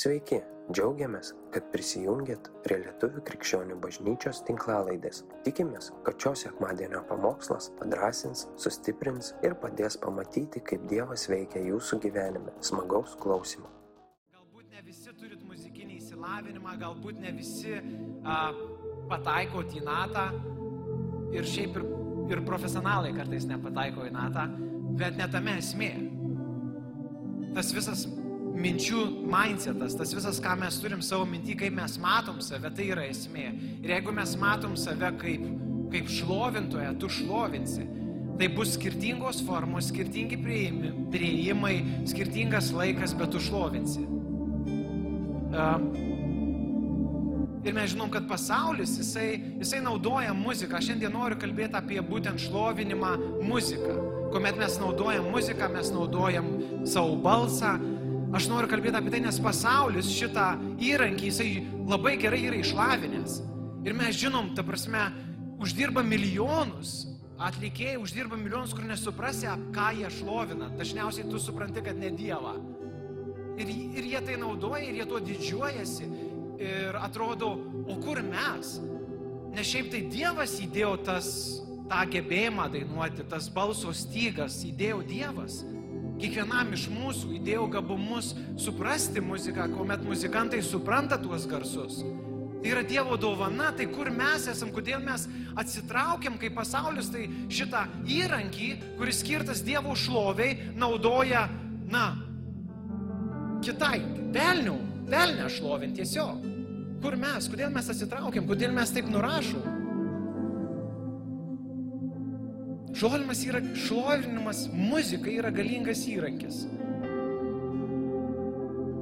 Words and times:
Sveiki, 0.00 0.38
džiaugiamės, 0.72 1.34
kad 1.52 1.66
prisijungiat 1.74 2.46
prie 2.64 2.78
Lietuvų 2.80 3.20
krikščionių 3.26 3.74
bažnyčios 3.82 4.38
tinklalaidės. 4.48 5.18
Tikimės, 5.44 5.90
kad 6.06 6.16
šios 6.22 6.44
sekmadienio 6.46 7.02
pamokslas 7.10 7.66
padrasins, 7.76 8.46
sustiprins 8.62 9.34
ir 9.44 9.58
padės 9.60 9.98
pamatyti, 10.00 10.62
kaip 10.64 10.86
Dievas 10.88 11.26
veikia 11.28 11.60
jūsų 11.66 11.98
gyvenime. 12.06 12.54
Smagaus 12.64 13.12
klausimų. 13.20 13.68
Galbūt 14.38 14.70
ne 14.72 14.86
visi 14.86 15.12
turit 15.18 15.42
muzikinį 15.50 15.98
įsilavinimą, 15.98 16.78
galbūt 16.80 17.20
ne 17.20 17.34
visi 17.36 17.76
a, 17.76 18.38
pataiko 19.10 19.66
į 19.68 19.84
natą 19.84 20.30
ir 21.36 21.50
šiaip 21.56 21.76
ir, 21.76 21.84
ir 22.32 22.42
profesionalai 22.48 23.12
kartais 23.18 23.44
nepataiko 23.52 24.08
į 24.08 24.16
natą, 24.16 24.48
bet 24.96 25.20
netame 25.20 25.58
esmė. 25.60 25.92
Tas 27.52 27.74
visas 27.76 28.06
minčių 28.56 29.04
mindsetas, 29.30 29.96
tas 29.98 30.12
visas, 30.14 30.40
ką 30.42 30.56
mes 30.60 30.78
turim 30.82 31.02
savo 31.04 31.26
mintį, 31.28 31.56
kaip 31.62 31.76
mes 31.76 31.96
matom 32.02 32.40
save, 32.44 32.70
tai 32.76 32.90
yra 32.94 33.06
esmė. 33.10 33.48
Ir 33.80 33.94
jeigu 33.96 34.14
mes 34.16 34.34
matom 34.40 34.76
save 34.78 35.12
kaip, 35.20 35.46
kaip 35.92 36.10
šlovintoje, 36.10 36.90
tu 37.00 37.10
šlovinsi. 37.20 37.88
Tai 38.40 38.48
bus 38.56 38.72
skirtingos 38.78 39.42
formos, 39.44 39.90
skirtingi 39.90 40.38
prieimai, 40.40 41.74
skirtingas 42.08 42.70
laikas, 42.72 43.12
bet 43.18 43.34
tu 43.34 43.42
šlovinsi. 43.42 44.06
Ir 47.60 47.74
mes 47.76 47.90
žinom, 47.92 48.08
kad 48.08 48.24
pasaulis, 48.24 48.94
jisai, 48.96 49.34
jisai 49.60 49.82
naudoja 49.84 50.32
muziką. 50.32 50.78
Aš 50.78 50.88
šiandien 50.88 51.12
noriu 51.12 51.36
kalbėti 51.42 51.76
apie 51.76 52.00
būtent 52.00 52.40
šlovinimą 52.40 53.10
muziką. 53.44 53.98
Kuomet 54.32 54.56
mes 54.56 54.78
naudojam 54.80 55.28
muziką, 55.34 55.68
mes 55.74 55.90
naudojam 55.92 56.48
savo 56.88 57.18
balsą, 57.20 57.74
Aš 58.30 58.46
noriu 58.46 58.70
kalbėti 58.70 58.94
apie 58.94 59.10
tai, 59.10 59.20
nes 59.24 59.38
pasaulis 59.42 60.10
šitą 60.14 60.52
įrankį 60.78 61.30
jisai 61.30 61.48
labai 61.90 62.14
gerai 62.20 62.44
yra 62.46 62.60
išlavinęs. 62.60 63.40
Ir 63.82 63.96
mes 63.96 64.18
žinom, 64.20 64.52
ta 64.54 64.62
prasme, 64.66 65.08
uždirba 65.58 66.04
milijonus. 66.06 67.08
Atlikėjai 67.40 67.96
uždirba 67.98 68.36
milijonus, 68.38 68.74
kur 68.76 68.84
nesuprasi, 68.86 69.48
ką 69.74 69.88
jie 69.98 70.10
šlovina. 70.14 70.68
Dažniausiai 70.78 71.26
tu 71.30 71.40
supranti, 71.42 71.82
kad 71.82 71.98
ne 71.98 72.12
Dievą. 72.14 72.54
Ir, 73.60 73.72
ir 73.98 74.06
jie 74.12 74.20
tai 74.28 74.36
naudoja, 74.38 74.84
ir 74.84 75.00
jie 75.00 75.08
tuo 75.08 75.20
didžiuojasi. 75.24 76.08
Ir 76.60 77.00
atrodo, 77.00 77.54
o 77.88 77.96
kur 78.04 78.20
mes? 78.22 78.76
Nes 79.56 79.66
šiaip 79.66 79.90
tai 79.90 80.04
Dievas 80.12 80.54
įdėjo 80.62 80.94
tas, 81.08 81.32
tą 81.90 82.04
gebėjimą 82.12 82.68
dainuoti, 82.70 83.26
tas 83.32 83.48
balso 83.50 83.90
stygas, 83.96 84.60
įdėjo 84.68 85.02
Dievas. 85.08 85.62
Kiekvienam 86.20 86.74
iš 86.76 86.86
mūsų 86.92 87.30
įdėjau 87.38 87.66
gabumus 87.72 88.34
suprasti 88.60 89.22
muziką, 89.24 89.70
kuomet 89.72 90.02
muzikantai 90.04 90.60
supranta 90.64 91.16
tuos 91.20 91.46
garsus. 91.48 92.02
Tai 92.60 92.68
yra 92.68 92.82
Dievo 92.84 93.16
dovana, 93.16 93.70
tai 93.72 93.86
kur 93.88 94.10
mes 94.12 94.44
esam, 94.52 94.68
kodėl 94.74 95.00
mes 95.00 95.24
atsitraukiam 95.56 96.36
kaip 96.40 96.52
pasaulis, 96.58 97.08
tai 97.08 97.24
šitą 97.48 97.86
įrankį, 98.04 98.68
kuris 98.98 99.22
skirtas 99.22 99.64
Dievo 99.64 99.96
šloviai, 99.96 100.58
naudoja, 100.76 101.46
na, 101.88 102.10
kitai, 103.64 103.96
velnių, 104.36 104.76
velnę 105.08 105.48
šlovint 105.56 105.96
tiesiog. 105.96 106.48
Kur 107.00 107.16
mes, 107.16 107.48
kodėl 107.48 107.72
mes 107.72 107.88
atsitraukiam, 107.88 108.44
kodėl 108.44 108.76
mes 108.76 108.92
taip 108.92 109.08
nurašom? 109.08 109.79
Šlovinimas 113.00 113.46
yra, 113.46 113.60
šlovinimas 113.74 114.58
muzika 114.76 115.30
yra 115.32 115.48
galingas 115.50 116.02
įrankis. 116.04 116.66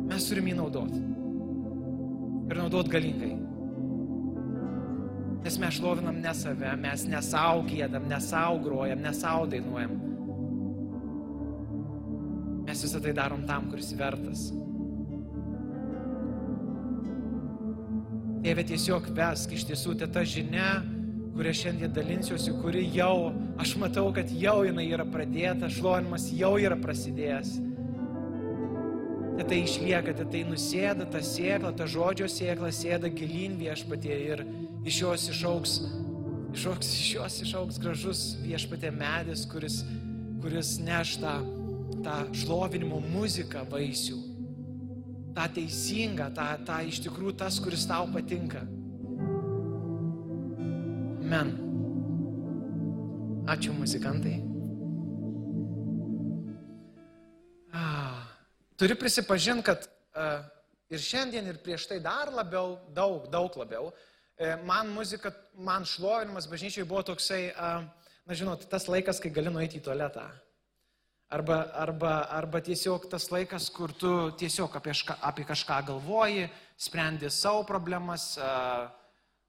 Mes 0.06 0.26
turime 0.28 0.52
jį 0.52 0.58
naudoti. 0.60 0.98
Ir 2.46 2.60
naudoti 2.60 2.92
galingai. 2.92 3.32
Nes 5.42 5.56
mes 5.58 5.74
šlovinam 5.80 6.20
ne 6.22 6.34
save, 6.38 6.70
mes 6.78 7.02
nesaugėdam, 7.10 8.06
nesaugrojam, 8.12 9.02
nesaudainuojam. 9.02 9.96
Mes 12.68 12.84
visą 12.86 13.00
tai 13.02 13.16
darom 13.18 13.42
tam, 13.50 13.66
kuris 13.72 13.90
vertas. 13.98 14.44
Tėve 18.46 18.62
tiesiog 18.70 19.10
vesk 19.18 19.58
iš 19.58 19.66
tiesų 19.72 19.96
tai 19.98 20.10
ta 20.14 20.22
žinia, 20.22 20.68
kurią 21.36 21.54
šiandien 21.54 21.92
dalinsiuosi, 21.94 22.52
kuri 22.62 22.84
jau, 22.94 23.32
aš 23.60 23.74
matau, 23.80 24.08
kad 24.14 24.30
jau 24.34 24.60
jinai 24.66 24.88
yra 24.90 25.06
pradėta, 25.06 25.70
šlovinimas 25.72 26.28
jau 26.34 26.54
yra 26.60 26.78
prasidėjęs. 26.80 27.56
Tai 29.38 29.46
tai 29.46 29.60
išlieka, 29.62 30.16
tai 30.18 30.24
tai 30.32 30.40
nusėda, 30.48 31.06
ta 31.06 31.20
sėkla, 31.22 31.70
ta 31.78 31.86
žodžio 31.86 32.26
sėkla 32.32 32.72
sėda 32.74 33.10
gilin 33.14 33.54
viešpatė 33.60 34.16
ir 34.32 34.42
iš 34.88 35.02
jos 35.04 35.26
išauks, 35.30 35.74
išauks, 36.56 36.90
iš 37.04 37.12
jos 37.14 37.36
išauks 37.44 37.78
gražus 37.82 38.22
viešpatė 38.42 38.90
medis, 38.94 39.44
kuris, 39.46 39.84
kuris 40.42 40.72
neš 40.82 41.20
tą, 41.22 41.36
tą 42.02 42.16
šlovinimo 42.40 42.98
muziką 43.12 43.62
vaisių. 43.70 44.18
Ta 45.38 45.46
teisinga, 45.54 46.32
ta, 46.34 46.48
ta 46.66 46.80
iš 46.82 46.98
tikrųjų 47.06 47.36
tas, 47.38 47.60
kuris 47.62 47.86
tau 47.86 48.08
patinka. 48.10 48.64
Amen. 51.28 51.50
Ačiū 53.44 53.74
muzikantai. 53.76 54.38
Turiu 58.80 58.96
prisipažinti, 58.96 59.66
kad 59.66 59.84
ir 60.88 61.02
šiandien, 61.04 61.50
ir 61.52 61.58
prieš 61.60 61.84
tai 61.90 61.98
dar 62.00 62.32
labiau, 62.32 62.78
daug, 62.96 63.26
daug 63.28 63.60
labiau, 63.60 63.90
uh, 63.90 64.08
man 64.64 64.88
muzika, 64.88 65.34
man 65.52 65.84
šlovinimas 65.84 66.48
bažnyčiai 66.48 66.88
buvo 66.88 67.02
toksai, 67.02 67.52
na 68.24 68.34
žinot, 68.34 68.64
tas 68.72 68.88
laikas, 68.88 69.20
kai 69.20 69.28
gali 69.28 69.52
nueiti 69.52 69.82
į 69.82 69.84
tualetą. 69.84 70.24
Arba, 71.28 71.58
arba, 71.76 72.12
arba 72.38 72.64
tiesiog 72.64 73.04
tas 73.12 73.28
laikas, 73.28 73.68
kur 73.68 73.92
tu 73.92 74.30
tiesiog 74.40 74.80
apie, 74.80 74.96
ška, 74.96 75.18
apie 75.20 75.44
kažką 75.44 75.82
galvoji, 75.90 76.48
sprendi 76.80 77.28
savo 77.28 77.66
problemas, 77.68 78.30
uh, 78.40 78.88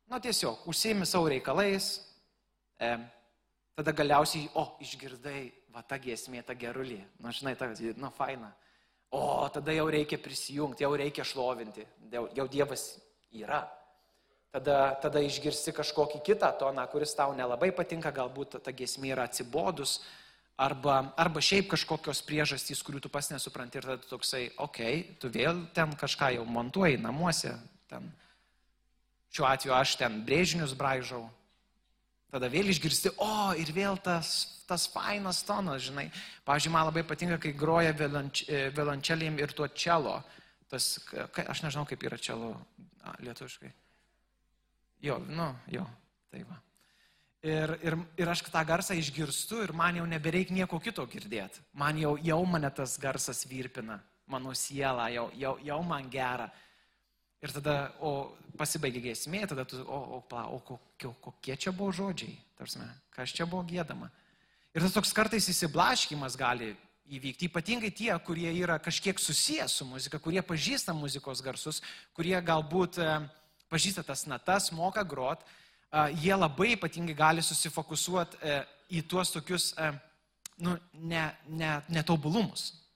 Na 0.09 0.17
tiesiog, 0.17 0.63
užsiemi 0.65 1.05
savo 1.05 1.27
reikalais, 1.29 1.99
e, 2.81 2.97
tada 3.77 3.91
galiausiai, 3.93 4.47
o, 4.57 4.63
išgirdai, 4.81 5.43
va 5.69 5.83
ta 5.85 5.99
giesmė, 6.01 6.41
ta 6.41 6.55
gerulė, 6.57 7.03
na 7.21 7.29
žinai, 7.29 7.53
ta, 7.59 7.67
na 8.01 8.09
faina. 8.09 8.49
O, 9.13 9.21
tada 9.53 9.73
jau 9.73 9.85
reikia 9.89 10.17
prisijungti, 10.17 10.81
jau 10.81 10.95
reikia 10.97 11.25
šlovinti, 11.25 11.85
jau, 12.09 12.23
jau 12.33 12.45
Dievas 12.49 12.85
yra. 13.29 13.67
Tada, 14.49 14.95
tada 14.97 15.21
išgirsti 15.21 15.75
kažkokį 15.77 16.23
kitą 16.25 16.49
toną, 16.57 16.87
kuris 16.89 17.13
tau 17.13 17.35
nelabai 17.37 17.69
patinka, 17.77 18.09
galbūt 18.09 18.57
ta 18.65 18.73
giesmė 18.73 19.11
yra 19.13 19.27
atsibodus, 19.29 19.99
arba, 20.57 21.11
arba 21.21 21.43
šiaip 21.45 21.69
kažkokios 21.75 22.23
priežastys, 22.25 22.81
kurių 22.81 23.03
tu 23.05 23.13
pas 23.13 23.29
nesupranti 23.29 23.77
ir 23.77 23.85
tada 23.91 24.09
toksai, 24.09 24.47
okei, 24.57 25.03
okay, 25.03 25.19
tu 25.21 25.29
vėl 25.29 25.67
ten 25.77 25.93
kažką 25.93 26.31
jau 26.39 26.47
montuoji 26.49 26.97
namuose, 26.97 27.53
ten 27.93 28.09
Šiuo 29.29 29.47
atveju 29.49 29.75
aš 29.77 29.95
ten 29.99 30.21
brėžinius 30.25 30.73
braižau. 30.77 31.27
Tada 32.29 32.49
vėl 32.49 32.69
išgirsti, 32.69 33.15
o 33.25 33.51
ir 33.57 33.71
vėl 33.73 33.97
tas, 34.05 34.61
tas 34.69 34.85
fainas 34.89 35.41
tonas, 35.45 35.81
žinai. 35.87 36.07
Pavyzdžiui, 36.45 36.73
man 36.73 36.85
labai 36.89 37.03
patinka, 37.05 37.39
kai 37.41 37.55
groja 37.57 37.93
violončelėm 37.97 39.39
ir 39.41 39.53
tuo 39.57 39.67
čelo. 39.73 40.19
Tas, 40.69 40.99
aš 41.25 41.63
nežinau, 41.65 41.87
kaip 41.89 42.05
yra 42.05 42.19
čelo 42.21 42.53
lietuviškai. 43.25 43.71
Jo, 45.01 45.17
nu, 45.25 45.47
jo, 45.73 45.85
tai 46.29 46.43
va. 46.45 46.59
Ir, 47.39 47.71
ir, 47.87 47.95
ir 48.19 48.29
aš 48.29 48.43
tą 48.51 48.61
garsą 48.67 48.97
išgirstu 48.99 49.61
ir 49.63 49.71
man 49.71 49.95
jau 49.95 50.05
nebereik 50.09 50.49
nieko 50.51 50.77
kito 50.83 51.05
girdėti. 51.07 51.63
Man 51.79 51.97
jau, 52.01 52.17
jau 52.19 52.39
mane 52.43 52.69
tas 52.75 52.97
garsas 52.99 53.45
virpina, 53.47 53.95
mano 54.27 54.51
siela, 54.51 55.07
jau, 55.13 55.29
jau, 55.39 55.55
jau 55.63 55.79
man 55.87 56.09
gera. 56.11 56.49
Ir 57.39 57.53
tada, 57.55 57.75
o 58.03 58.35
pasibaigė 58.59 59.01
giesmė, 59.09 59.45
tada 59.47 59.63
tu, 59.67 59.79
o, 59.85 59.99
o, 60.17 60.21
pla, 60.27 60.43
o 60.51 60.59
kokie, 60.59 61.11
kokie 61.23 61.55
čia 61.55 61.71
buvo 61.71 61.93
žodžiai, 61.95 62.35
tarsi, 62.59 62.83
kas 63.15 63.31
čia 63.31 63.47
buvo 63.47 63.63
gėdama. 63.67 64.09
Ir 64.75 64.83
tas 64.83 64.95
toks 64.97 65.15
kartais 65.15 65.47
įsiblaškimas 65.49 66.35
gali 66.37 66.73
įvykti, 67.09 67.47
ypatingai 67.49 67.89
tie, 67.95 68.11
kurie 68.25 68.51
yra 68.59 68.77
kažkiek 68.81 69.17
susijęs 69.19 69.79
su 69.79 69.87
muzika, 69.87 70.19
kurie 70.21 70.43
pažįsta 70.45 70.93
muzikos 70.93 71.41
garsus, 71.41 71.81
kurie 72.13 72.35
galbūt 72.45 72.99
e, 73.01 73.07
pažįsta 73.71 74.03
tas 74.05 74.25
natas, 74.29 74.69
moka 74.75 75.03
grot, 75.07 75.41
e, 75.41 76.03
jie 76.21 76.35
labai 76.35 76.75
ypatingai 76.75 77.15
gali 77.17 77.45
susifokusuoti 77.45 78.43
e, 78.43 78.59
į 78.99 79.03
tuos 79.09 79.33
tokius, 79.33 79.71
nu, 80.59 80.75
netobulumus. 80.99 82.69
Ne, 82.69 82.75
ne 82.75 82.88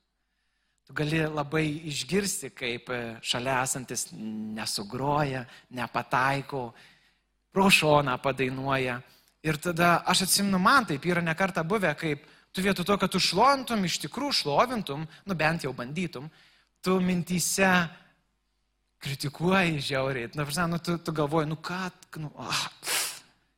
gali 0.95 1.21
labai 1.25 1.65
išgirsti, 1.89 2.51
kaip 2.55 2.89
e, 2.93 2.99
šalia 3.25 3.61
esantis 3.63 4.07
nesugroja, 4.13 5.43
nepataiko, 5.73 6.67
pro 7.53 7.69
šoną 7.69 8.15
padainuoja. 8.21 8.99
Ir 9.43 9.59
tada 9.61 9.97
aš 10.07 10.25
atsimenu, 10.27 10.59
man 10.61 10.87
taip 10.87 11.03
yra 11.05 11.21
nekarta 11.21 11.65
buvę, 11.67 11.91
kaip 11.99 12.23
tu 12.53 12.63
vietoj 12.63 12.85
to, 12.87 12.97
kad 13.01 13.11
tu 13.11 13.19
šlovintum, 13.21 13.83
iš 13.85 13.99
tikrųjų 14.05 14.39
šlovintum, 14.43 15.05
nu 15.25 15.37
bent 15.37 15.65
jau 15.65 15.73
bandytum, 15.75 16.29
tu 16.83 16.99
mintyse 17.01 17.71
kritikuoji 19.03 19.81
žiauriai. 19.83 20.31
Na, 20.37 20.45
prasme, 20.47 20.69
nu, 20.71 20.79
tu, 20.79 20.95
tu 20.97 21.11
galvoji, 21.15 21.49
nu 21.51 21.57
ką, 21.59 21.81
nu, 22.23 22.31
ah, 22.39 22.61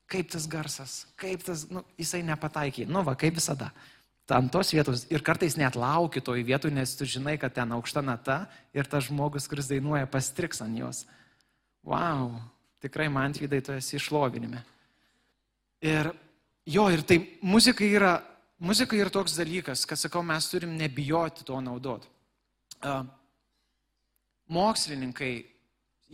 kaip 0.10 0.32
tas 0.34 0.48
garsas, 0.50 1.04
kaip 1.20 1.44
tas, 1.46 1.68
nu, 1.70 1.84
jisai 2.00 2.24
nepataikė. 2.26 2.88
Nu, 2.90 3.04
va, 3.06 3.14
kaip 3.20 3.38
visada. 3.38 3.70
Ant 4.34 4.50
tos 4.50 4.72
vietos 4.74 5.04
ir 5.14 5.22
kartais 5.22 5.54
net 5.58 5.76
lauki 5.78 6.22
toj 6.24 6.42
vietoj, 6.48 6.72
nes 6.74 6.96
tu 6.98 7.06
žinai, 7.06 7.36
kad 7.38 7.54
ten 7.54 7.70
aukšta 7.76 8.02
nata 8.02 8.46
ir 8.74 8.88
tas 8.90 9.06
žmogus, 9.06 9.46
kuris 9.46 9.70
dainuoja, 9.70 10.10
pastriks 10.10 10.64
ant 10.66 10.80
jos. 10.80 11.04
Wow, 11.86 12.32
tikrai 12.82 13.06
man 13.14 13.36
vidai 13.38 13.62
tu 13.62 13.76
esi 13.78 14.00
išlovinime. 14.00 14.64
Ir 15.86 16.10
jo, 16.66 16.88
ir 16.90 17.06
tai 17.06 17.20
muzika 17.46 17.86
yra, 17.86 18.16
muzika 18.58 18.98
yra 18.98 19.14
toks 19.14 19.38
dalykas, 19.38 19.86
kad 19.86 20.02
sakau, 20.02 20.24
mes 20.26 20.50
turim 20.50 20.74
nebijoti 20.74 21.46
to 21.46 21.62
naudot. 21.62 22.10
Uh, 22.82 23.06
mokslininkai 24.50 25.36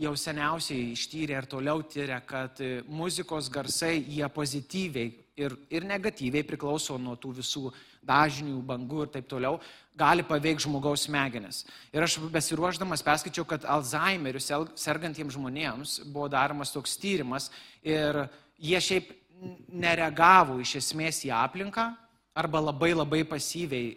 jau 0.02 0.12
seniausiai 0.16 0.92
ištyrė 0.92 1.40
ir 1.40 1.48
toliau 1.48 1.80
tyria, 1.88 2.20
kad 2.20 2.60
muzikos 2.88 3.48
garsai 3.52 4.02
jie 4.04 4.28
pozityviai 4.28 5.12
ir, 5.36 5.54
ir 5.70 5.86
negatyviai 5.88 6.44
priklauso 6.46 6.98
nuo 7.00 7.14
tų 7.20 7.32
visų 7.40 7.70
dažnių, 8.06 8.58
bangų 8.66 9.06
ir 9.06 9.12
taip 9.14 9.28
toliau, 9.30 9.60
gali 9.98 10.24
paveikti 10.26 10.66
žmogaus 10.66 11.06
smegenis. 11.06 11.62
Ir 11.94 12.04
aš 12.04 12.18
besiruoždamas 12.32 13.04
perskaičiau, 13.06 13.46
kad 13.48 13.66
Alzheimeriu 13.68 14.42
sergantiems 14.42 15.36
žmonėms 15.36 15.98
buvo 16.08 16.28
daromas 16.32 16.74
toks 16.74 16.96
tyrimas 17.00 17.50
ir 17.82 18.24
jie 18.58 18.80
šiaip 18.80 19.12
nereagavo 19.72 20.60
iš 20.62 20.76
esmės 20.82 21.24
į 21.26 21.32
aplinką, 21.34 21.90
arba 22.34 22.60
labai 22.60 22.94
labai 22.94 23.24
pasyviai 23.28 23.96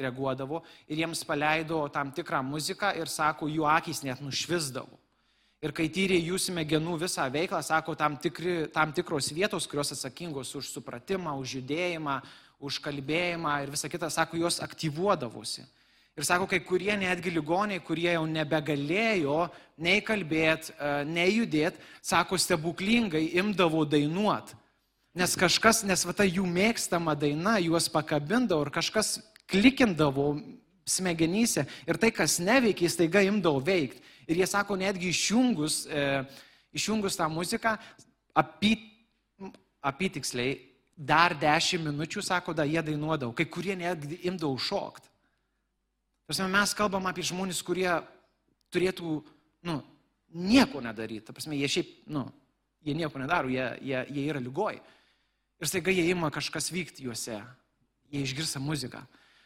reaguodavo 0.00 0.62
ir 0.88 1.02
jiems 1.02 1.24
paleido 1.28 1.82
tam 1.92 2.12
tikrą 2.16 2.40
muziką 2.42 2.94
ir 2.96 3.10
sako, 3.12 3.48
jų 3.48 3.66
akys 3.68 4.02
net 4.06 4.22
nušvisdavo. 4.24 5.03
Ir 5.64 5.72
kai 5.72 5.86
tyrė 5.88 6.18
jų 6.20 6.38
smegenų 6.42 6.98
visą 7.00 7.24
veiklą, 7.32 7.62
sako, 7.64 7.94
tam, 7.96 8.18
tikri, 8.20 8.66
tam 8.72 8.92
tikros 8.92 9.30
vietos, 9.32 9.68
kurios 9.70 9.94
atsakingos 9.94 10.52
už 10.58 10.68
supratimą, 10.74 11.38
už 11.40 11.58
judėjimą, 11.60 12.18
už 12.60 12.80
kalbėjimą 12.84 13.54
ir 13.64 13.72
visą 13.72 13.88
kitą, 13.88 14.10
sako, 14.12 14.36
jos 14.42 14.60
aktyvuodavosi. 14.64 15.64
Ir 16.14 16.26
sako, 16.28 16.46
kai 16.46 16.60
kurie 16.62 16.92
netgi 17.00 17.32
ligoniai, 17.32 17.80
kurie 17.82 18.12
jau 18.12 18.26
nebegalėjo 18.28 19.38
nei 19.82 20.04
kalbėti, 20.04 20.76
e, 20.76 20.92
nei 21.08 21.32
judėti, 21.40 21.80
sako, 22.04 22.38
stebuklingai 22.38 23.30
imdavo 23.40 23.82
dainuoti 23.88 24.60
Nes 25.14 25.36
kažkas, 25.38 25.84
nes 25.86 26.00
va 26.02 26.10
ta 26.10 26.24
jų 26.26 26.42
mėgstama 26.50 27.12
daina, 27.14 27.60
juos 27.62 27.86
pakabindavo 27.86 28.64
ir 28.66 28.70
kažkas 28.74 29.20
klikindavo 29.46 30.32
smegenyse 30.90 31.62
ir 31.86 32.00
tai, 32.02 32.10
kas 32.10 32.40
neveikia, 32.42 32.90
staiga 32.90 33.22
imdavo 33.22 33.60
veikti. 33.62 34.02
Ir 34.28 34.40
jie 34.40 34.46
sako, 34.48 34.76
netgi 34.80 35.10
išjungus, 35.12 35.84
e, 35.86 36.24
išjungus 36.76 37.18
tą 37.18 37.28
muziką, 37.32 37.74
apyt, 38.34 38.84
apytiksliai, 39.84 40.56
dar 40.96 41.34
dešimt 41.38 41.88
minučių, 41.90 42.22
sako, 42.24 42.54
da 42.54 42.64
jie 42.64 42.82
dainuodavo. 42.82 43.34
Kai 43.36 43.46
kurie 43.50 43.76
netgi 43.76 44.20
imdavo 44.28 44.56
šokti. 44.58 45.10
Prasme, 46.24 46.48
mes 46.48 46.72
kalbam 46.76 47.04
apie 47.10 47.24
žmonės, 47.26 47.60
kurie 47.66 47.90
turėtų, 48.72 49.18
nu, 49.68 49.80
nieko 50.32 50.80
nedaryti. 50.80 51.34
Prasme, 51.34 51.58
jie 51.58 51.68
šiaip, 51.68 51.90
nu, 52.14 52.24
jie 52.84 52.94
nieko 52.96 53.20
nedaro, 53.20 53.50
jie, 53.52 53.66
jie, 53.84 54.00
jie 54.08 54.24
yra 54.30 54.40
lygoji. 54.40 54.80
Ir 55.60 55.70
staiga 55.70 55.92
jie 55.94 56.06
ima 56.10 56.30
kažkas 56.32 56.70
vykti 56.72 57.06
juose. 57.06 57.42
Jie 58.12 58.24
išgirsta 58.24 58.62
muziką. 58.62 59.02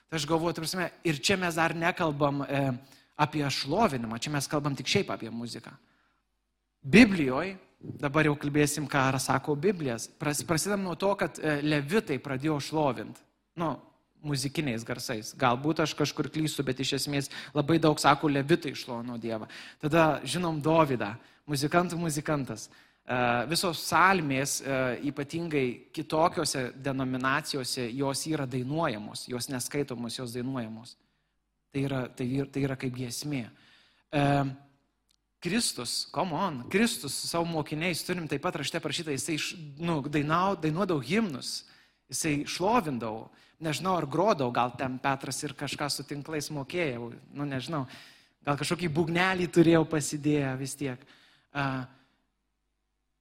Tai 0.09 0.17
aš 0.21 0.25
galvoju, 0.29 0.57
prasme, 0.61 0.89
ir 1.05 1.19
čia 1.21 1.37
mes 1.41 1.59
dar 1.59 1.75
nekalbam 1.77 2.45
e, 2.47 2.63
apie 3.19 3.45
šlovinimą, 3.51 4.21
čia 4.23 4.33
mes 4.35 4.47
kalbam 4.51 4.77
tik 4.79 4.89
šiaip 4.91 5.11
apie 5.11 5.31
muziką. 5.35 5.73
Biblijoje, 6.83 7.57
dabar 7.99 8.29
jau 8.29 8.37
kalbėsim, 8.39 8.87
ką 8.91 9.11
sako 9.19 9.57
Biblijas, 9.59 10.07
pras, 10.09 10.45
prasidam 10.47 10.87
nuo 10.87 10.95
to, 10.95 11.11
kad 11.19 11.39
e, 11.39 11.59
levitai 11.67 12.21
pradėjo 12.23 12.61
šlovinti. 12.71 13.23
Nu, 13.59 13.75
muzikiniais 14.23 14.85
garsais. 14.87 15.33
Galbūt 15.39 15.83
aš 15.85 15.95
kažkur 15.99 16.29
klystu, 16.33 16.65
bet 16.67 16.81
iš 16.83 16.97
esmės 16.99 17.31
labai 17.55 17.79
daug 17.83 17.99
sako 18.01 18.31
levitai 18.31 18.75
šlovino 18.79 19.19
Dievą. 19.19 19.49
Tada 19.83 20.21
žinom 20.27 20.61
Dovydą, 20.63 21.13
muzikantų 21.49 21.99
muzikantas. 22.01 22.69
Visos 23.49 23.81
salmės, 23.89 24.59
ypatingai 25.09 25.91
kitokiose 25.97 26.67
denominacijose, 26.77 27.87
jos 27.97 28.27
yra 28.29 28.45
dainuojamos, 28.47 29.29
jos 29.31 29.49
neskaitomos, 29.49 30.19
jos 30.19 30.35
dainuojamos. 30.35 30.97
Tai 31.73 31.85
yra, 31.85 32.01
tai, 32.17 32.27
tai 32.53 32.63
yra 32.65 32.77
kaip 32.81 32.95
giesmė. 32.97 33.45
Kristus, 35.39 36.09
come 36.11 36.35
on, 36.35 36.63
Kristus 36.73 37.15
su 37.15 37.29
savo 37.29 37.45
mokiniais, 37.47 38.03
turim 38.03 38.27
taip 38.27 38.43
pat 38.43 38.57
rašte 38.59 38.81
prašytą, 38.83 39.13
jisai 39.15 39.37
nu, 39.79 40.01
dainau, 40.03 40.57
dainuodavo 40.59 41.05
himnus, 41.05 41.61
jisai 42.11 42.41
šlovindavo, 42.49 43.29
nežinau, 43.63 43.95
ar 44.01 44.07
grodavo, 44.11 44.51
gal 44.55 44.73
ten 44.81 44.97
Petras 44.99 45.39
ir 45.47 45.55
kažką 45.55 45.91
su 45.95 46.07
tinklais 46.09 46.51
mokėjau, 46.51 47.13
nu 47.39 47.47
nežinau, 47.47 47.85
gal 48.43 48.59
kažkokį 48.59 48.91
būgnelį 48.97 49.47
turėjau 49.55 49.85
pasidėję 49.87 50.57
vis 50.59 50.75
tiek. 50.81 51.07
Uh, 51.55 51.85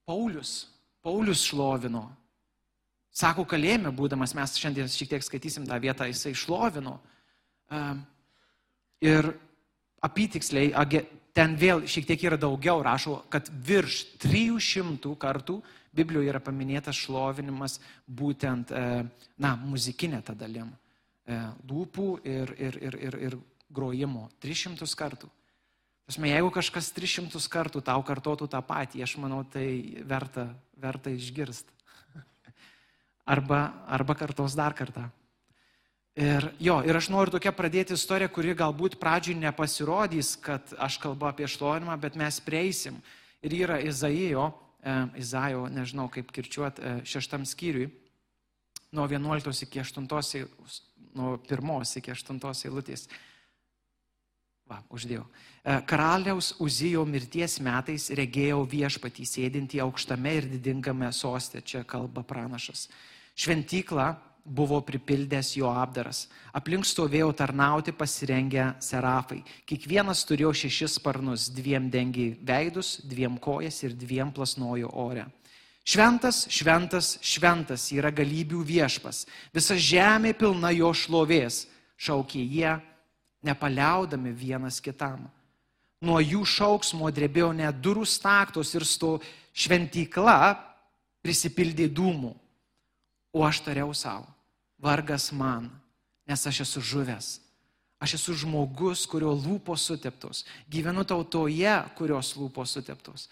Paulius, 0.07 0.71
Paulius 1.05 1.45
šlovino. 1.45 2.07
Sako, 3.13 3.45
kalėjime 3.49 3.93
būdamas, 3.93 4.33
mes 4.37 4.57
šiandien 4.57 4.89
šiek 4.89 5.13
tiek 5.13 5.25
skaitysim 5.25 5.69
tą 5.69 5.77
vietą, 5.83 6.09
jisai 6.09 6.33
šlovino. 6.37 6.97
Ir 9.05 9.29
apytiksliai, 10.01 10.71
ten 11.37 11.53
vėl 11.59 11.83
šiek 11.85 12.07
tiek 12.09 12.23
yra 12.29 12.37
daugiau, 12.41 12.81
rašo, 12.85 13.19
kad 13.29 13.49
virš 13.49 14.03
300 14.23 15.13
kartų 15.21 15.61
Biblijoje 15.97 16.29
yra 16.29 16.41
paminėtas 16.43 16.97
šlovinimas 16.97 17.79
būtent, 18.05 18.71
e, 18.71 19.05
na, 19.41 19.55
muzikinė 19.57 20.21
ta 20.25 20.35
dalim. 20.37 20.69
E, 21.25 21.37
lūpų 21.69 22.07
ir, 22.27 22.53
ir, 22.57 22.77
ir, 22.89 22.97
ir, 23.07 23.17
ir 23.29 23.37
grojimo. 23.73 24.27
300 24.43 24.87
kartų. 24.97 25.29
Tasme, 26.07 26.29
jeigu 26.31 26.51
kažkas 26.55 26.91
300 26.95 27.41
kartų 27.51 27.81
tau 27.83 28.03
kartotų 28.05 28.47
tą 28.51 28.61
patį, 28.63 29.01
aš 29.03 29.17
manau, 29.19 29.41
tai 29.43 29.99
verta, 30.07 30.47
verta 30.79 31.11
išgirsti. 31.11 31.73
Arba, 33.33 33.73
arba 33.91 34.15
kartos 34.15 34.55
dar 34.55 34.77
kartą. 34.77 35.09
Ir 36.17 36.47
jo, 36.57 36.79
ir 36.81 36.97
aš 36.97 37.11
noriu 37.13 37.35
tokia 37.35 37.51
pradėti 37.53 37.93
istoriją, 37.93 38.31
kuri 38.33 38.55
galbūt 38.57 38.95
pradžiui 38.97 39.35
nepasirodys, 39.37 40.31
kad 40.41 40.71
aš 40.81 40.95
kalbu 41.03 41.27
apie 41.29 41.45
šlovinimą, 41.45 41.93
bet 42.01 42.17
mes 42.17 42.39
prieisim. 42.41 42.97
Ir 43.45 43.53
yra 43.53 43.77
Izaijo, 43.85 44.47
e, 44.81 44.95
Izaijo, 45.21 45.67
nežinau 45.69 46.07
kaip 46.09 46.31
kirčiuot, 46.33 46.79
e, 46.81 46.95
šeštam 47.05 47.45
skyriui, 47.45 47.91
nuo 48.97 49.05
11 49.05 49.61
iki 49.67 49.83
8, 49.83 50.09
nuo 51.13 51.37
1 51.37 51.97
iki 52.01 52.11
8 52.11 52.65
eilutės. 52.65 53.05
Va, 54.65 54.81
uždėjau. 54.89 55.27
E, 55.61 55.81
karaliaus 55.85 56.55
Uzijo 56.57 57.05
mirties 57.05 57.59
metais 57.61 58.09
regėjau 58.09 58.65
viešpatį 58.65 59.25
sėdintį 59.35 59.85
aukštame 59.85 60.33
ir 60.33 60.49
didingame 60.49 61.13
sostė, 61.13 61.61
čia 61.61 61.85
kalba 61.85 62.25
pranašas. 62.25 62.87
Šventykla 63.37 64.15
buvo 64.47 64.79
pripildęs 64.81 65.53
jo 65.59 65.69
apdaras. 65.69 66.25
Aplink 66.55 66.87
stovėjo 66.87 67.33
tarnauti 67.35 67.91
pasirengę 67.91 68.71
serafai. 68.79 69.41
Kiekvienas 69.67 70.23
turėjo 70.27 70.53
šešis 70.55 70.97
sparnus, 71.01 71.49
dviem 71.51 71.89
dengi 71.91 72.31
veidus, 72.39 72.97
dviem 73.03 73.35
kojas 73.37 73.83
ir 73.83 73.95
dviem 73.99 74.31
plasnojo 74.31 74.93
ore. 74.95 75.27
Šventas, 75.87 76.45
šventas, 76.51 77.15
šventas 77.23 77.85
yra 77.95 78.11
galybių 78.11 78.59
viešpas. 78.67 79.25
Visa 79.55 79.75
žemė 79.75 80.33
pilna 80.35 80.73
jo 80.75 80.91
šlovės, 80.91 81.65
šaukė 81.95 82.43
jie 82.43 82.73
nepaliaudami 83.47 84.33
vienas 84.35 84.81
kitam. 84.83 85.29
Nuo 86.03 86.19
jų 86.21 86.43
šauksmo 86.45 87.09
drebėjo 87.09 87.53
net 87.57 87.79
durų 87.81 88.03
staktos 88.05 88.73
ir 88.75 88.85
sto 88.85 89.15
šventykla 89.55 90.57
prisipildė 91.25 91.87
dūmų. 91.89 92.33
O 93.37 93.43
aš 93.45 93.61
tariau 93.65 93.93
savo, 93.97 94.27
vargas 94.77 95.31
man, 95.31 95.69
nes 96.27 96.47
aš 96.47 96.63
esu 96.65 96.81
žuvęs. 96.81 97.37
Aš 97.97 98.13
esu 98.19 98.35
žmogus, 98.37 99.07
kurio 99.09 99.31
lūpos 99.33 99.87
suteptos. 99.89 100.43
Gyvenu 100.69 101.01
tautoje, 101.07 101.73
kurios 101.97 102.35
lūpos 102.37 102.75
suteptos. 102.77 103.25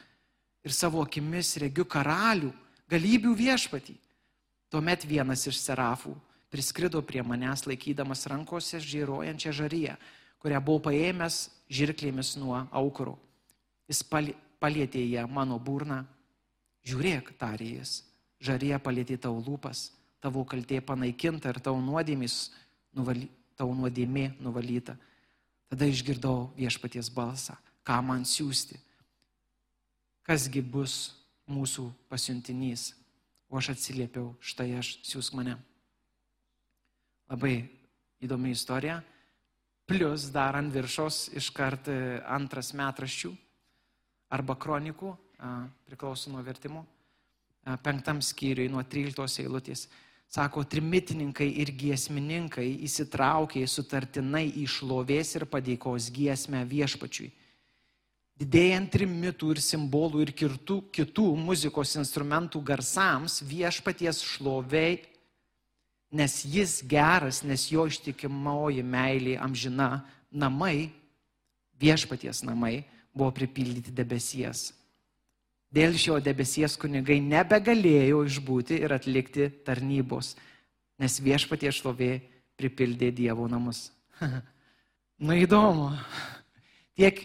Ir 0.65 0.73
savo 0.73 1.03
akimis 1.05 1.53
regiu 1.61 1.85
karalių, 1.85 2.49
galybių 2.89 3.35
viešpatį. 3.37 3.93
Tuomet 4.73 5.05
vienas 5.05 5.45
iš 5.45 5.59
serafų 5.61 6.15
priskrido 6.49 7.01
prie 7.05 7.21
manęs 7.21 7.65
laikydamas 7.67 8.25
rankose 8.31 8.79
žyrojančią 8.79 9.51
žaryją, 9.53 9.95
kurią 10.39 10.61
buvau 10.63 10.87
paėmęs 10.87 11.49
žirklėmis 11.69 12.35
nuo 12.39 12.61
aukuro. 12.71 13.17
Jis 13.91 14.01
palėtė 14.05 15.03
ją 15.03 15.27
mano 15.27 15.59
burną. 15.59 16.05
Žiūrėk, 16.85 17.33
tarė 17.41 17.79
jis, 17.79 17.99
žarija 18.39 18.77
palėtė 18.79 19.17
tavo 19.17 19.41
lūpas, 19.41 19.89
tavo 20.25 20.41
kaltė 20.50 20.82
panaikinta 20.82 21.53
ir 21.53 21.62
tavo 21.62 21.77
nuvaly, 21.86 23.27
tavo 23.53 23.77
nuodėmė 23.77 24.32
nuvalyta. 24.41 24.98
Tada 25.70 25.86
išgirdau 25.89 26.50
viešpaties 26.58 27.12
balsą. 27.13 27.58
ką 27.86 28.01
man 28.01 28.25
siūsti. 28.25 28.79
Kasgi 30.25 30.62
bus 30.62 31.13
mūsų 31.46 31.91
pasiuntinys. 32.10 32.96
O 33.46 33.60
aš 33.60 33.75
atsiliepiau, 33.75 34.32
štai 34.41 34.72
aš 34.79 34.96
siūsk 35.05 35.36
mane. 35.38 35.53
Labai 37.29 37.70
įdomi 38.25 38.55
istorija. 38.55 39.03
Plus 39.86 40.32
dar 40.34 40.58
ant 40.58 40.74
viršos 40.74 41.27
iškart 41.38 41.91
e, 41.94 41.98
antras 42.25 42.72
metraščių 42.74 43.29
arba 44.34 44.55
kronikų, 44.58 45.12
priklauso 45.86 46.32
nuo 46.34 46.41
vertimo, 46.41 46.82
penktam 47.86 48.17
skyriui 48.25 48.72
nuo 48.74 48.82
13 48.82 49.44
eilutės. 49.44 49.86
Sako, 50.32 50.65
trimitininkai 50.67 51.48
ir 51.62 51.72
giesmininkai 51.72 52.67
įsitraukė 52.88 53.63
sutartinai 53.70 54.48
į 54.62 54.65
šlovės 54.67 55.36
ir 55.38 55.46
padėkos 55.48 56.10
giesmę 56.13 56.65
viešpačiui. 56.67 57.32
Didėjant 58.36 58.89
trimitų 58.91 59.53
ir 59.53 59.62
simbolų 59.63 60.25
ir 60.25 60.32
kitų, 60.36 60.82
kitų 60.91 61.29
muzikos 61.39 61.94
instrumentų 62.01 62.60
garsams 62.67 63.39
viešpaties 63.48 64.20
šloviai, 64.27 64.98
nes 66.12 66.41
jis 66.44 66.82
geras, 66.84 67.46
nes 67.48 67.70
jo 67.72 67.86
ištikimoji 67.88 68.84
meilė 68.84 69.38
amžina, 69.39 70.03
namai, 70.36 70.89
viešpaties 71.79 72.44
namai, 72.44 72.82
buvo 73.15 73.32
pripildyti 73.36 73.96
debesies. 73.96 74.74
Dėl 75.75 75.98
šio 76.00 76.22
debesies 76.24 76.77
kunigai 76.79 77.17
nebegalėjo 77.20 78.22
išbūti 78.29 78.77
ir 78.86 78.94
atlikti 78.96 79.50
tarnybos, 79.67 80.36
nes 81.01 81.17
viešpatie 81.20 81.72
šlovė 81.75 82.13
pripildė 82.55 83.10
Dievo 83.12 83.50
namus. 83.51 83.89
nu 85.25 85.36
įdomu. 85.36 85.89
Tiek 86.96 87.20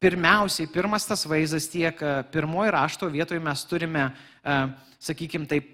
pirmiausiai, 0.00 0.70
pirmas 0.72 1.04
tas 1.04 1.26
vaizdas, 1.28 1.68
tiek 1.68 2.00
e, 2.00 2.14
pirmoji 2.32 2.72
rašto 2.72 3.10
vietoje 3.12 3.42
mes 3.44 3.64
turime, 3.68 4.06
e, 4.40 4.56
sakykime, 4.96 5.48
taip, 5.50 5.68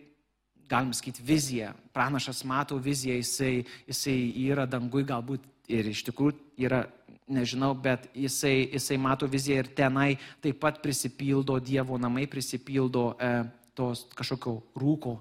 galim 0.66 0.90
sakyti, 0.99 1.23
viziją. 1.23 1.71
Pranašas 1.95 2.42
mato 2.42 2.78
viziją, 2.83 3.21
jisai, 3.21 3.61
jisai 3.87 4.18
yra 4.49 4.66
dangui 4.66 5.06
galbūt 5.06 5.47
ir 5.68 5.90
iš 5.90 6.04
tikrųjų 6.08 6.37
yra 6.66 6.85
nežinau, 7.26 7.73
bet 7.75 8.08
jisai, 8.14 8.68
jisai 8.73 8.99
mato 9.02 9.26
viziją 9.30 9.64
ir 9.64 9.70
tenai 9.75 10.16
taip 10.42 10.61
pat 10.62 10.78
prisipildo 10.82 11.58
Dievo 11.61 11.99
namai, 11.99 12.26
prisipildo 12.30 13.08
e, 13.18 13.30
tos 13.75 14.06
kažkokio 14.16 14.61
rūko, 14.78 15.16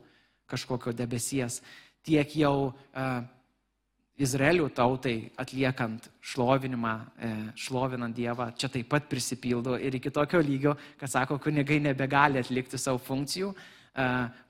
kažkokio 0.50 0.94
debesies. 0.94 1.62
Tiek 2.06 2.36
jau 2.38 2.74
e, 2.94 3.08
Izraelio 4.22 4.70
tautai 4.72 5.32
atliekant 5.42 6.06
šlovinimą, 6.24 6.94
e, 7.20 7.32
šlovinant 7.60 8.16
Dievą, 8.16 8.52
čia 8.56 8.70
taip 8.72 8.88
pat 8.94 9.10
prisipildo 9.12 9.76
ir 9.76 9.98
iki 9.98 10.14
tokio 10.14 10.40
lygio, 10.40 10.76
kad 11.00 11.12
sako, 11.12 11.40
kunigai 11.44 11.82
nebegali 11.84 12.40
atlikti 12.40 12.80
savo 12.80 13.02
funkcijų, 13.02 13.52
e, 13.52 14.06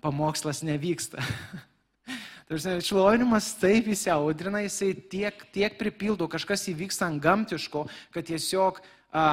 pamokslas 0.06 0.62
nevyksta. 0.68 1.24
Tarsi, 2.46 2.76
šlovinimas 2.86 3.48
taip 3.58 3.88
įsiaudrina, 3.90 4.62
jisai 4.68 4.92
tiek, 5.10 5.40
tiek 5.54 5.80
pripildo, 5.80 6.28
kažkas 6.30 6.68
įvyksta 6.70 7.08
ant 7.08 7.22
gamtiško, 7.24 7.88
kad 8.14 8.28
tiesiog, 8.28 8.78
a, 9.10 9.24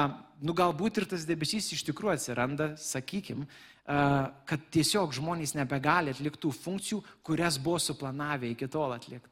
nu 0.41 0.55
galbūt 0.57 0.97
ir 0.97 1.05
tas 1.11 1.27
debesys 1.29 1.69
iš 1.75 1.83
tikrųjų 1.91 2.15
atsiranda, 2.15 2.71
sakykim, 2.81 3.45
a, 3.85 4.31
kad 4.49 4.65
tiesiog 4.73 5.13
žmonės 5.13 5.53
nebegali 5.53 6.15
atlikti 6.15 6.41
tų 6.47 6.55
funkcijų, 6.57 7.03
kurias 7.21 7.61
buvo 7.61 7.77
suplanavę 7.83 8.49
iki 8.49 8.65
tol 8.73 8.95
atlikti. 8.97 9.29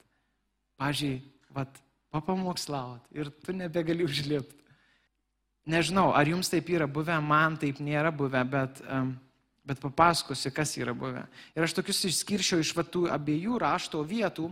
Pavyzdžiui, 0.77 1.15
vat, 1.57 1.81
papamokslaut 2.13 3.09
ir 3.17 3.33
tu 3.41 3.55
nebegali 3.55 4.05
užlipti. 4.05 4.59
Nežinau, 5.71 6.11
ar 6.17 6.29
jums 6.29 6.49
taip 6.49 6.69
yra 6.73 6.85
buvę, 6.89 7.17
man 7.21 7.57
taip 7.61 7.81
nėra 7.81 8.09
buvę, 8.13 8.41
bet 8.49 8.81
um, 8.85 9.13
bet 9.67 9.81
papasakosiu, 9.81 10.51
kas 10.55 10.73
yra 10.79 10.93
buvę. 10.97 11.25
Ir 11.55 11.65
aš 11.65 11.75
tokius 11.77 12.03
išskirčiau 12.09 12.61
iš 12.63 12.73
tų 12.91 13.05
abiejų 13.13 13.59
rašto 13.61 14.01
vietų, 14.03 14.49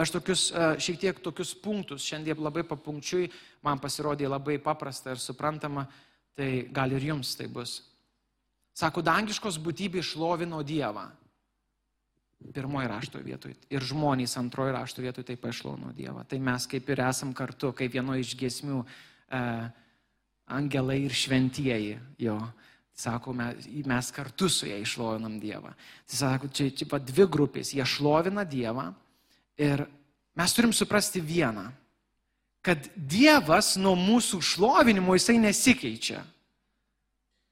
aš 0.00 0.14
tokius 0.16 0.46
e, 0.50 0.68
šiek 0.80 1.00
tiek 1.00 1.20
tokius 1.22 1.54
punktus, 1.54 2.06
šiandien 2.06 2.40
labai 2.40 2.64
papunkčiui, 2.66 3.28
man 3.62 3.82
pasirodė 3.82 4.30
labai 4.30 4.58
paprasta 4.58 5.12
ir 5.12 5.20
suprantama, 5.20 5.86
tai 6.34 6.66
gal 6.72 6.92
ir 6.96 7.10
jums 7.12 7.36
tai 7.36 7.50
bus. 7.52 7.82
Sako, 8.74 9.04
dangiškos 9.06 9.60
būtybės 9.62 10.14
šlovino 10.14 10.64
Dievą. 10.66 11.06
Pirmoji 12.52 12.88
rašto 12.90 13.20
vietoje. 13.24 13.54
Ir 13.72 13.84
žmonės 13.86 14.34
antroji 14.36 14.74
rašto 14.74 15.04
vietoje 15.04 15.30
taip 15.30 15.40
pašlovino 15.44 15.94
Dievą. 15.96 16.24
Tai 16.28 16.40
mes 16.42 16.66
kaip 16.68 16.90
ir 16.90 17.00
esam 17.06 17.32
kartu, 17.36 17.70
kaip 17.76 17.94
vienoje 17.94 18.26
iš 18.26 18.34
giesmių, 18.40 18.82
e, 19.30 19.40
angelai 20.58 21.04
ir 21.06 21.14
šventieji 21.14 21.94
jo. 22.18 22.36
Sako, 22.36 22.73
mes, 23.34 23.66
mes 23.86 24.10
kartu 24.10 24.48
su 24.48 24.66
jais 24.66 24.88
šlovinam 24.88 25.40
Dievą. 25.40 25.74
Tai 26.06 26.16
sako, 26.16 26.48
čia, 26.48 26.70
čia 26.70 26.86
pat 26.90 27.04
dvi 27.04 27.26
grupės, 27.26 27.74
jie 27.74 27.84
šlovina 27.84 28.44
Dievą 28.44 28.92
ir 29.58 29.86
mes 30.34 30.54
turim 30.54 30.72
suprasti 30.72 31.20
vieną, 31.20 31.70
kad 32.64 32.78
Dievas 32.96 33.74
nuo 33.76 33.94
mūsų 33.98 34.40
šlovinimo 34.40 35.14
jisai 35.14 35.38
nesikeičia. 35.42 36.22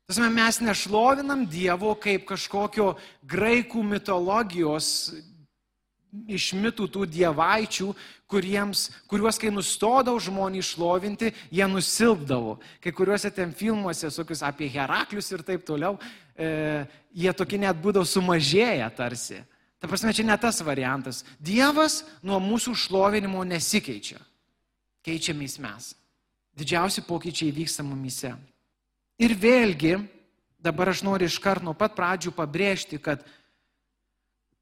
Tasme, 0.08 0.30
mes 0.30 0.60
nešlovinam 0.60 1.44
Dievo 1.46 1.94
kaip 2.00 2.26
kažkokio 2.28 2.94
graikų 3.24 3.82
mitologijos 3.86 5.12
iš 6.28 6.52
mitų 6.60 6.88
tų 6.92 7.06
dievaičių, 7.08 7.88
kuriems, 8.30 8.86
kuriuos, 9.08 9.38
kai 9.40 9.52
nustodavo 9.52 10.20
žmonės 10.20 10.74
šlovinti, 10.74 11.32
jie 11.52 11.68
nusilpdavo. 11.68 12.58
Kai 12.84 12.92
kuriuose 12.96 13.30
ten 13.32 13.54
filmuose, 13.56 14.10
tokius 14.12 14.44
apie 14.44 14.68
Heraklius 14.72 15.32
ir 15.32 15.44
taip 15.46 15.64
toliau, 15.68 15.96
e, 16.36 16.84
jie 17.16 17.32
tokie 17.36 17.60
net 17.60 17.80
būdavo 17.80 18.04
sumažėję 18.08 18.88
tarsi. 18.96 19.40
Ta 19.80 19.88
prasme, 19.90 20.12
čia 20.14 20.24
ne 20.28 20.36
tas 20.38 20.60
variantas. 20.62 21.24
Dievas 21.42 22.02
nuo 22.22 22.38
mūsų 22.38 22.76
šlovinimo 22.84 23.42
nesikeičia. 23.42 24.20
Keičiamės 25.02 25.58
mes. 25.58 25.92
Didžiausi 26.54 27.02
pokyčiai 27.02 27.50
vyksta 27.50 27.82
mumise. 27.82 28.36
Ir 29.18 29.34
vėlgi, 29.34 29.96
dabar 30.62 30.92
aš 30.92 31.02
noriu 31.02 31.26
iškart 31.26 31.64
nuo 31.64 31.74
pat 31.74 31.96
pradžių 31.96 32.30
pabrėžti, 32.36 33.00
kad 33.02 33.24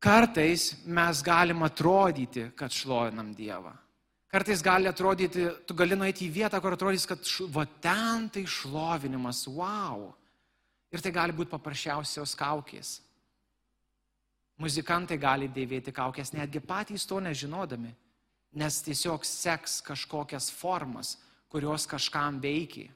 Kartais 0.01 0.73
mes 0.89 1.21
galim 1.23 1.63
atrodyti, 1.63 2.47
kad 2.57 2.73
šlovinam 2.73 3.35
Dievą. 3.37 3.75
Kartais 4.31 4.63
gali 4.63 4.89
atrodyti, 4.89 5.45
tu 5.67 5.75
gali 5.75 5.97
nueiti 5.99 6.25
į 6.29 6.33
vietą, 6.33 6.61
kur 6.63 6.77
atrodys, 6.77 7.05
kad 7.05 7.21
va 7.53 7.67
ten 7.83 8.29
tai 8.33 8.47
šlovinimas, 8.49 9.43
wow. 9.51 10.07
Ir 10.91 11.03
tai 11.03 11.13
gali 11.13 11.35
būti 11.37 11.51
paprasčiausios 11.53 12.33
kaukės. 12.39 13.01
Muzikantai 14.61 15.19
gali 15.21 15.49
dėvėti 15.53 15.93
kaukės 15.93 16.33
netgi 16.33 16.63
patys 16.65 17.05
to 17.09 17.21
nežinodami, 17.21 17.93
nes 18.61 18.81
tiesiog 18.87 19.25
seks 19.27 19.81
kažkokias 19.85 20.51
formas, 20.53 21.17
kurios 21.51 21.87
kažkam 21.89 22.41
veikia. 22.41 22.89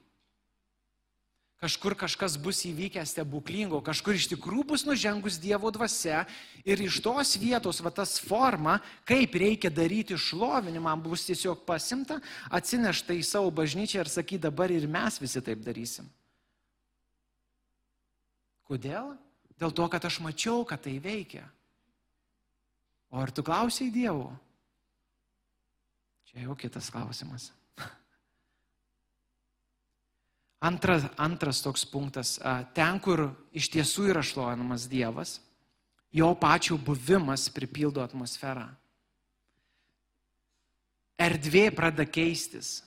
Kažkur 1.65 1.95
kažkas 1.97 2.35
bus 2.37 2.59
įvykęs 2.69 3.15
stebuklingo, 3.15 3.79
kažkur 3.81 4.13
iš 4.13 4.27
tikrųjų 4.35 4.67
bus 4.69 4.83
nužengus 4.85 5.39
Dievo 5.41 5.71
dvasia 5.73 6.19
ir 6.61 6.83
iš 6.83 6.99
tos 7.01 7.31
vietos, 7.41 7.79
va 7.81 7.89
tas 7.89 8.19
forma, 8.21 8.75
kaip 9.09 9.33
reikia 9.33 9.71
daryti 9.73 10.13
šlovinimą, 10.13 10.93
bus 11.01 11.25
tiesiog 11.25 11.63
pasimta, 11.65 12.19
atsinešta 12.53 13.17
į 13.17 13.25
savo 13.25 13.49
bažnyčią 13.49 14.03
ir 14.03 14.11
sakyt, 14.13 14.43
dabar 14.45 14.69
ir 14.69 14.85
mes 14.85 15.17
visi 15.17 15.41
taip 15.41 15.65
darysim. 15.65 16.05
Kodėl? 18.69 19.15
Dėl 19.57 19.73
to, 19.73 19.89
kad 19.89 20.05
aš 20.05 20.21
mačiau, 20.21 20.61
kad 20.69 20.85
tai 20.85 20.99
veikia. 21.01 21.47
O 23.09 23.25
ar 23.25 23.33
tu 23.33 23.41
klausiai 23.41 23.89
Dievo? 23.89 24.29
Čia 26.29 26.45
jau 26.45 26.61
kitas 26.61 26.93
klausimas. 26.93 27.49
Antras, 30.65 31.03
antras 31.21 31.61
toks 31.61 31.83
punktas, 31.85 32.37
ten, 32.73 32.97
kur 33.03 33.27
iš 33.53 33.69
tiesų 33.73 34.09
yra 34.13 34.23
šlovinamas 34.25 34.87
Dievas, 34.89 35.37
jo 36.15 36.31
pačių 36.39 36.79
buvimas 36.81 37.45
pripildo 37.53 38.01
atmosferą. 38.01 38.65
Erdvė 41.21 41.69
pradeda 41.75 42.07
keistis. 42.09 42.79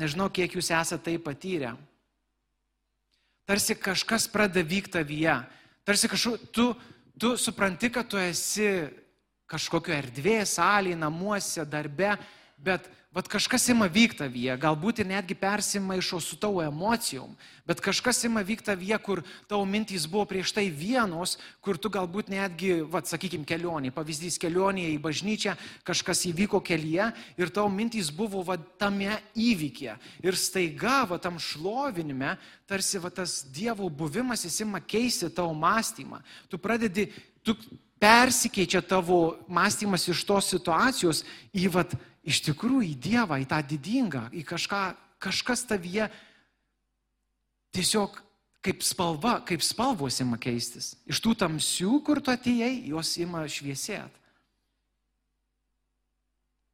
Nežinau, 0.00 0.30
kiek 0.32 0.54
jūs 0.56 0.70
esate 0.72 1.02
tai 1.04 1.18
patyrę. 1.22 1.74
Tarsi 3.46 3.76
kažkas 3.76 4.28
pradeda 4.30 4.64
vykti 4.66 4.94
tavyje. 4.96 5.36
Tarsi 5.84 6.08
kažkaip 6.08 6.48
tu, 6.54 6.70
tu 7.18 7.34
supranti, 7.36 7.90
kad 7.92 8.08
tu 8.08 8.18
esi 8.22 8.70
kažkokio 9.50 9.92
erdvės, 9.96 10.54
salėje, 10.56 10.98
namuose, 10.98 11.64
darbe, 11.66 12.14
bet 12.60 12.90
vat 13.10 13.26
kažkas 13.26 13.64
ima 13.72 13.88
vykti 13.90 14.28
vyje, 14.30 14.54
galbūt 14.60 15.00
ir 15.02 15.08
netgi 15.10 15.34
persimaišo 15.34 16.20
su 16.22 16.36
tavo 16.38 16.60
emocijom, 16.62 17.32
bet 17.66 17.80
kažkas 17.82 18.22
ima 18.28 18.44
vykti 18.46 18.76
vyje, 18.78 18.98
kur 19.02 19.22
tavo 19.50 19.64
mintys 19.66 20.06
buvo 20.06 20.28
prieš 20.30 20.52
tai 20.54 20.68
vienos, 20.70 21.34
kur 21.64 21.78
tu 21.78 21.90
galbūt 21.90 22.30
netgi, 22.30 22.84
vat 22.86 23.10
sakykime, 23.10 23.48
kelionė, 23.48 23.90
pavyzdys 23.96 24.38
kelionėje 24.38 24.92
į 24.94 25.00
bažnyčią, 25.02 25.56
kažkas 25.88 26.22
įvyko 26.30 26.62
kelyje 26.62 27.10
ir 27.40 27.50
tavo 27.50 27.72
mintys 27.74 28.12
buvo 28.14 28.44
vat 28.46 28.62
tame 28.78 29.18
įvykė. 29.34 29.98
Ir 30.22 30.38
staiga, 30.38 31.02
vat 31.10 31.26
tam 31.26 31.42
šlovinime, 31.42 32.36
tarsi 32.70 33.02
vat 33.02 33.18
tas 33.18 33.40
Dievo 33.50 33.90
buvimas 33.90 34.46
įsima 34.46 34.78
keisti 34.78 35.32
tavo 35.34 35.56
mąstymą. 35.56 36.22
Tu 36.46 36.62
pradedi, 36.62 37.10
tu 37.42 37.56
persikeičia 38.00 38.80
tavo 38.80 39.36
mąstymas 39.48 40.06
iš 40.08 40.22
tos 40.24 40.48
situacijos 40.54 41.20
į, 41.52 41.66
vat, 41.74 41.92
iš 42.26 42.42
tikrųjų, 42.48 42.88
į 42.92 42.96
Dievą, 43.00 43.38
į 43.40 43.46
tą 43.48 43.60
didingą, 43.64 44.26
į 44.32 44.44
kažką, 44.48 44.82
kažkas 45.22 45.64
tavyje 45.68 46.08
tiesiog 47.74 48.18
kaip 48.64 48.82
spalva, 48.84 49.38
kaip 49.46 49.64
spalvos 49.64 50.20
ima 50.20 50.36
keistis. 50.40 50.94
Iš 51.08 51.20
tų 51.24 51.36
tamsių, 51.44 52.00
kur 52.04 52.20
tu 52.20 52.32
atėjai, 52.32 52.74
jos 52.92 53.14
ima 53.20 53.46
šviesėti. 53.48 54.20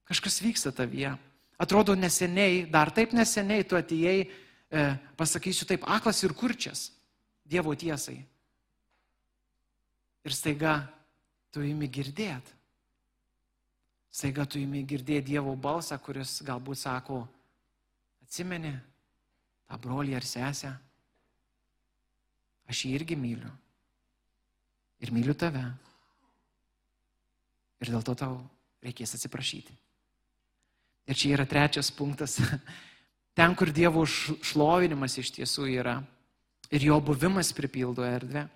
Kažkas 0.06 0.40
vyksta 0.42 0.72
tavyje. 0.74 1.14
Atrodo 1.58 1.96
neseniai, 1.98 2.66
dar 2.70 2.92
taip 2.94 3.14
neseniai 3.16 3.64
tu 3.66 3.78
atėjai, 3.78 4.26
e, 4.26 4.82
pasakysiu 5.18 5.66
taip, 5.66 5.86
aklas 5.86 6.22
ir 6.22 6.34
kurčias 6.36 6.90
Dievo 7.46 7.74
tiesai. 7.78 8.18
Ir 10.26 10.34
staiga 10.34 10.80
tu 11.54 11.62
įimi 11.62 11.86
girdėt. 11.86 12.55
Staiga 14.16 14.46
tu 14.48 14.56
įimi 14.56 14.80
girdėti 14.88 15.34
Dievo 15.34 15.52
balsą, 15.60 15.98
kuris 16.00 16.38
galbūt 16.46 16.80
sako, 16.80 17.18
atsimeni 18.24 18.72
tą 19.68 19.76
brolį 19.82 20.14
ar 20.16 20.24
sesę, 20.24 20.70
aš 22.64 22.84
jį 22.86 22.94
irgi 22.96 23.18
myliu. 23.20 23.50
Ir 25.04 25.12
myliu 25.12 25.36
tave. 25.36 25.66
Ir 27.84 27.92
dėl 27.92 28.06
to 28.06 28.16
tau 28.16 28.40
reikės 28.86 29.12
atsiprašyti. 29.18 29.76
Ir 31.06 31.20
čia 31.20 31.34
yra 31.36 31.44
trečias 31.44 31.92
punktas. 31.92 32.38
Ten, 33.36 33.52
kur 33.52 33.68
Dievo 33.68 34.06
šlovinimas 34.08 35.20
iš 35.20 35.34
tiesų 35.36 35.68
yra 35.76 35.98
ir 36.72 36.88
jo 36.88 36.96
buvimas 37.04 37.52
pripildo 37.52 38.06
erdvę, 38.08 38.46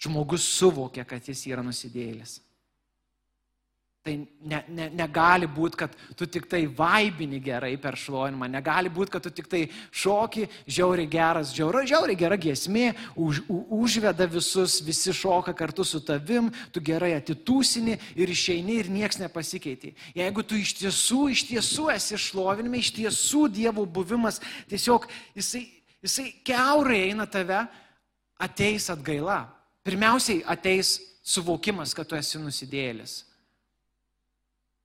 žmogus 0.00 0.48
suvokia, 0.48 1.04
kad 1.04 1.28
jis 1.28 1.44
yra 1.52 1.60
nusidėlis. 1.66 2.38
Tai 4.06 4.14
ne, 4.40 4.58
ne, 4.72 4.84
negali 4.94 5.48
būti, 5.50 5.76
kad 5.82 5.94
tu 6.16 6.26
tik 6.30 6.46
tai 6.48 6.62
vaibini 6.70 7.40
gerai 7.42 7.72
per 7.82 7.96
šlovinimą, 7.98 8.46
negali 8.48 8.88
būti, 8.94 9.10
kad 9.12 9.24
tu 9.26 9.32
tik 9.34 9.48
tai 9.50 9.64
šoki, 9.90 10.46
žiauriai 10.70 11.10
geras, 11.10 11.50
žiauriai, 11.56 11.88
žiauriai 11.90 12.18
gera 12.20 12.38
giesmė, 12.40 12.92
už, 13.18 13.42
u, 13.50 13.58
užveda 13.82 14.28
visus, 14.30 14.78
visi 14.86 15.12
šoka 15.12 15.52
kartu 15.58 15.84
su 15.84 16.00
tavim, 16.00 16.48
tu 16.72 16.80
gerai 16.84 17.10
atitūsini 17.18 17.98
ir 18.16 18.32
išeini 18.32 18.78
ir 18.78 18.92
nieks 18.94 19.18
nepasikeiti. 19.20 19.92
Jeigu 20.16 20.46
tu 20.46 20.56
iš 20.56 20.76
tiesų, 20.78 21.20
iš 21.34 21.44
tiesų 21.50 21.90
esi 21.98 22.22
šlovinime, 22.28 22.78
iš 22.80 22.94
tiesų 23.02 23.48
Dievo 23.58 23.84
buvimas, 23.84 24.38
tiesiog 24.70 25.10
jisai, 25.36 25.66
jisai 26.06 26.30
keurai 26.46 27.08
eina 27.10 27.26
tave, 27.26 27.64
ateis 28.38 28.88
atgaila. 28.94 29.42
Pirmiausiai 29.84 30.44
ateis 30.46 31.00
suvokimas, 31.26 31.92
kad 31.96 32.08
tu 32.08 32.16
esi 32.16 32.38
nusidėlis. 32.40 33.24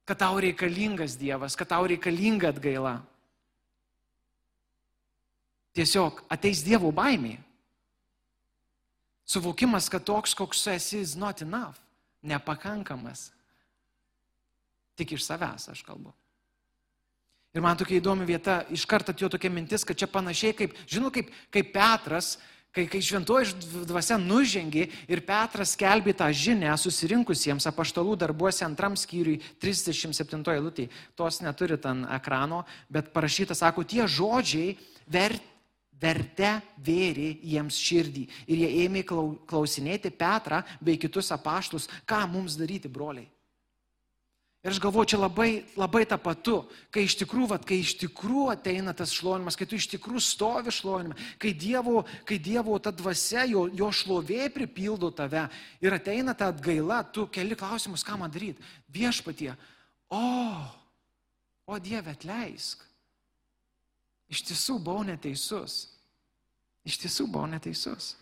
Kad 0.04 0.20
tau 0.20 0.40
reikalingas 0.44 1.16
Dievas, 1.20 1.56
kad 1.56 1.70
tau 1.72 1.88
reikalinga 1.88 2.52
atgaila. 2.52 2.98
Tiesiog 5.74 6.26
ateis 6.32 6.62
Dievo 6.66 6.92
baimė. 6.94 7.38
Suvokimas, 9.26 9.88
kad 9.90 10.04
toks, 10.06 10.36
koks 10.36 10.68
esi, 10.76 11.00
is 11.00 11.16
not 11.16 11.42
enough. 11.42 11.80
Nepakankamas. 12.22 13.32
Tik 15.00 15.16
iš 15.16 15.24
savęs 15.26 15.72
aš 15.72 15.82
kalbu. 15.88 16.12
Ir 17.54 17.62
man 17.62 17.78
tokia 17.78 18.00
įdomi 18.02 18.26
vieta, 18.26 18.64
iš 18.74 18.86
karto 18.90 19.14
atėjo 19.14 19.32
tokia 19.36 19.52
mintis, 19.54 19.86
kad 19.86 19.98
čia 19.98 20.10
panašiai 20.10 20.56
kaip, 20.58 20.74
žinau, 20.90 21.12
kaip, 21.14 21.30
kaip 21.54 21.70
Petras, 21.74 22.36
Kai, 22.74 22.88
kai 22.90 23.04
šventoji 23.06 23.54
dvasia 23.86 24.16
nužengė 24.18 24.88
ir 25.06 25.20
Petras 25.28 25.76
skelbė 25.76 26.16
tą 26.18 26.26
žinę 26.34 26.72
susirinkusiems 26.82 27.68
apaštalų 27.70 28.16
darbuose 28.24 28.66
antram 28.66 28.96
skyriui 28.98 29.38
37 29.62 30.42
eilutė, 30.56 30.88
tos 31.14 31.38
neturit 31.46 31.86
ant 31.86 32.08
ekrano, 32.18 32.64
bet 32.90 33.12
parašyta, 33.14 33.54
sako, 33.54 33.86
tie 33.86 34.08
žodžiai 34.10 34.74
vert, 35.06 35.46
verte 36.02 36.56
vėrė 36.82 37.30
jiems 37.46 37.78
širdį. 37.78 38.26
Ir 38.50 38.66
jie 38.66 38.72
ėmė 38.88 39.06
klausinėti 39.06 40.10
Petrą 40.10 40.64
bei 40.82 40.98
kitus 40.98 41.30
apaštus, 41.36 41.86
ką 42.10 42.26
mums 42.26 42.58
daryti, 42.58 42.90
broliai. 42.90 43.30
Ir 44.64 44.72
aš 44.72 44.80
galvoju, 44.80 45.10
čia 45.12 45.18
labai, 45.20 45.66
labai 45.76 46.06
tą 46.08 46.16
patu, 46.24 46.62
kai 46.88 47.04
iš 47.04 47.18
tikrųjų, 47.20 47.50
vat, 47.52 47.66
kai 47.68 47.82
iš 47.84 47.98
tikrųjų 48.00 48.46
ateina 48.54 48.94
tas 48.96 49.12
šlovinimas, 49.12 49.58
kai 49.60 49.68
tu 49.68 49.76
iš 49.76 49.90
tikrųjų 49.92 50.22
stovi 50.24 50.72
šlovinime, 50.72 51.18
kai 51.36 51.52
Dievo, 51.52 52.06
kai 52.24 52.38
dievo 52.40 52.78
ta 52.80 52.94
dvasia, 52.96 53.44
jo, 53.52 53.66
jo 53.68 53.90
šlovė 53.92 54.48
pripildo 54.56 55.12
tave 55.12 55.50
ir 55.84 55.98
ateina 55.98 56.32
ta 56.32 56.48
atgaila, 56.54 57.02
tu 57.04 57.28
keli 57.28 57.60
klausimus, 57.60 58.06
ką 58.08 58.16
man 58.22 58.32
daryti. 58.32 58.64
Viešpatie, 58.88 59.52
o, 60.08 60.24
o 61.68 61.80
Dieve 61.84 62.16
atleisk. 62.16 62.88
Iš 64.32 64.48
tiesų 64.48 64.80
buvau 64.80 65.04
neteisus. 65.04 65.90
Iš 66.88 67.04
tiesų 67.04 67.28
buvau 67.28 67.52
neteisus. 67.52 68.14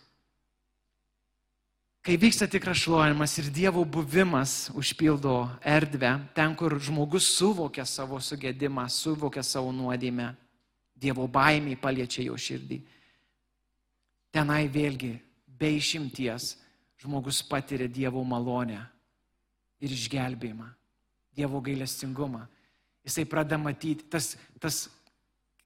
Kai 2.02 2.16
vyksta 2.18 2.48
tikras 2.50 2.80
šlovimas 2.82 3.36
ir 3.38 3.46
Dievo 3.54 3.84
buvimas 3.86 4.72
užpildo 4.74 5.46
erdvę, 5.62 6.16
ten, 6.34 6.56
kur 6.58 6.74
žmogus 6.82 7.28
suvokia 7.36 7.84
savo 7.86 8.18
sugėdimą, 8.18 8.88
suvokia 8.90 9.44
savo 9.46 9.70
nuodėmę, 9.70 10.32
Dievo 10.98 11.28
baimiai 11.30 11.78
paliečia 11.78 12.24
jo 12.26 12.34
širdį. 12.34 12.80
Tenai 14.34 14.64
vėlgi, 14.66 15.12
be 15.46 15.70
išimties, 15.78 16.56
žmogus 16.98 17.38
patiria 17.46 17.86
Dievo 17.86 18.24
malonę 18.26 18.80
ir 19.78 19.94
išgelbėjimą, 19.94 20.66
Dievo 21.38 21.62
gailestingumą. 21.62 22.48
Jisai 23.06 23.28
pradeda 23.30 23.62
matyti, 23.62 24.10
tas, 24.10 24.34
tas 24.58 24.88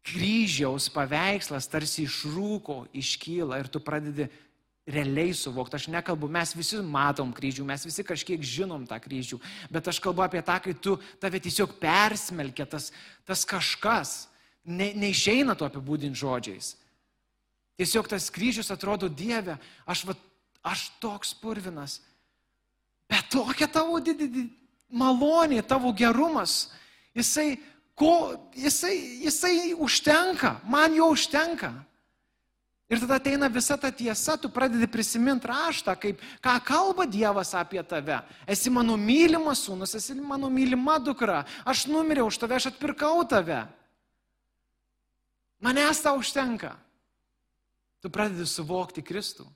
kryžiaus 0.05 0.91
paveikslas 0.93 1.65
tarsi 1.69 2.05
iš 2.05 2.27
rūko 2.29 2.85
iškyla 2.93 3.65
ir 3.65 3.73
tu 3.73 3.81
pradedi 3.81 4.29
realiai 4.87 5.35
suvokti. 5.35 5.77
Aš 5.77 5.89
nekalbu, 5.91 6.29
mes 6.31 6.55
visi 6.57 6.79
matom 6.79 7.33
kryžių, 7.35 7.67
mes 7.67 7.85
visi 7.89 8.05
kažkiek 8.07 8.43
žinom 8.47 8.87
tą 8.87 8.99
kryžių, 9.03 9.41
bet 9.73 9.91
aš 9.91 9.99
kalbu 10.03 10.23
apie 10.25 10.43
tą, 10.47 10.59
kai 10.63 10.75
tu 10.79 10.97
tave 11.23 11.41
tiesiog 11.43 11.75
persmelkia 11.83 12.69
tas, 12.71 12.93
tas 13.27 13.43
kažkas, 13.49 14.29
ne, 14.65 14.93
neišeina 14.95 15.59
to 15.59 15.67
apibūdinti 15.67 16.23
žodžiais. 16.23 16.75
Tiesiog 17.77 18.09
tas 18.09 18.31
kryžius 18.33 18.71
atrodo 18.73 19.11
Dieve, 19.13 19.59
aš, 19.85 20.07
va, 20.09 20.15
aš 20.65 20.89
toks 21.03 21.35
purvinas, 21.37 21.99
bet 23.11 23.27
tokia 23.35 23.69
tavo 23.69 23.99
didį 24.01 24.47
malonė, 24.95 25.61
tavo 25.67 25.91
gerumas, 25.97 26.71
jisai, 27.17 27.59
ko, 27.99 28.39
jisai, 28.55 28.95
jisai 29.27 29.75
užtenka, 29.75 30.61
man 30.71 30.95
jo 30.95 31.11
užtenka. 31.13 31.75
Ir 32.87 33.01
tada 33.03 33.17
ateina 33.19 33.49
visa 33.51 33.75
ta 33.75 33.91
tiesa, 33.91 34.37
tu 34.39 34.47
pradedi 34.49 34.87
prisiminti 34.87 35.49
raštą, 35.51 35.97
kaip, 35.99 36.21
ką 36.39 36.53
kalba 36.63 37.07
Dievas 37.11 37.51
apie 37.59 37.83
tave. 37.83 38.21
Esi 38.47 38.71
mano 38.71 38.95
mylimas 38.95 39.65
sūnus, 39.67 39.97
esi 39.99 40.15
mano 40.15 40.47
mylima 40.47 41.01
dukra, 41.03 41.43
aš 41.67 41.89
numiriau 41.91 42.31
už 42.31 42.39
tave, 42.39 42.55
aš 42.55 42.71
atpirkau 42.71 43.25
tave. 43.27 43.65
Manęs 45.59 45.99
tau 46.05 46.21
užtenka. 46.21 46.77
Tu 47.99 48.11
pradedi 48.13 48.47
suvokti 48.47 49.03
Kristų. 49.03 49.49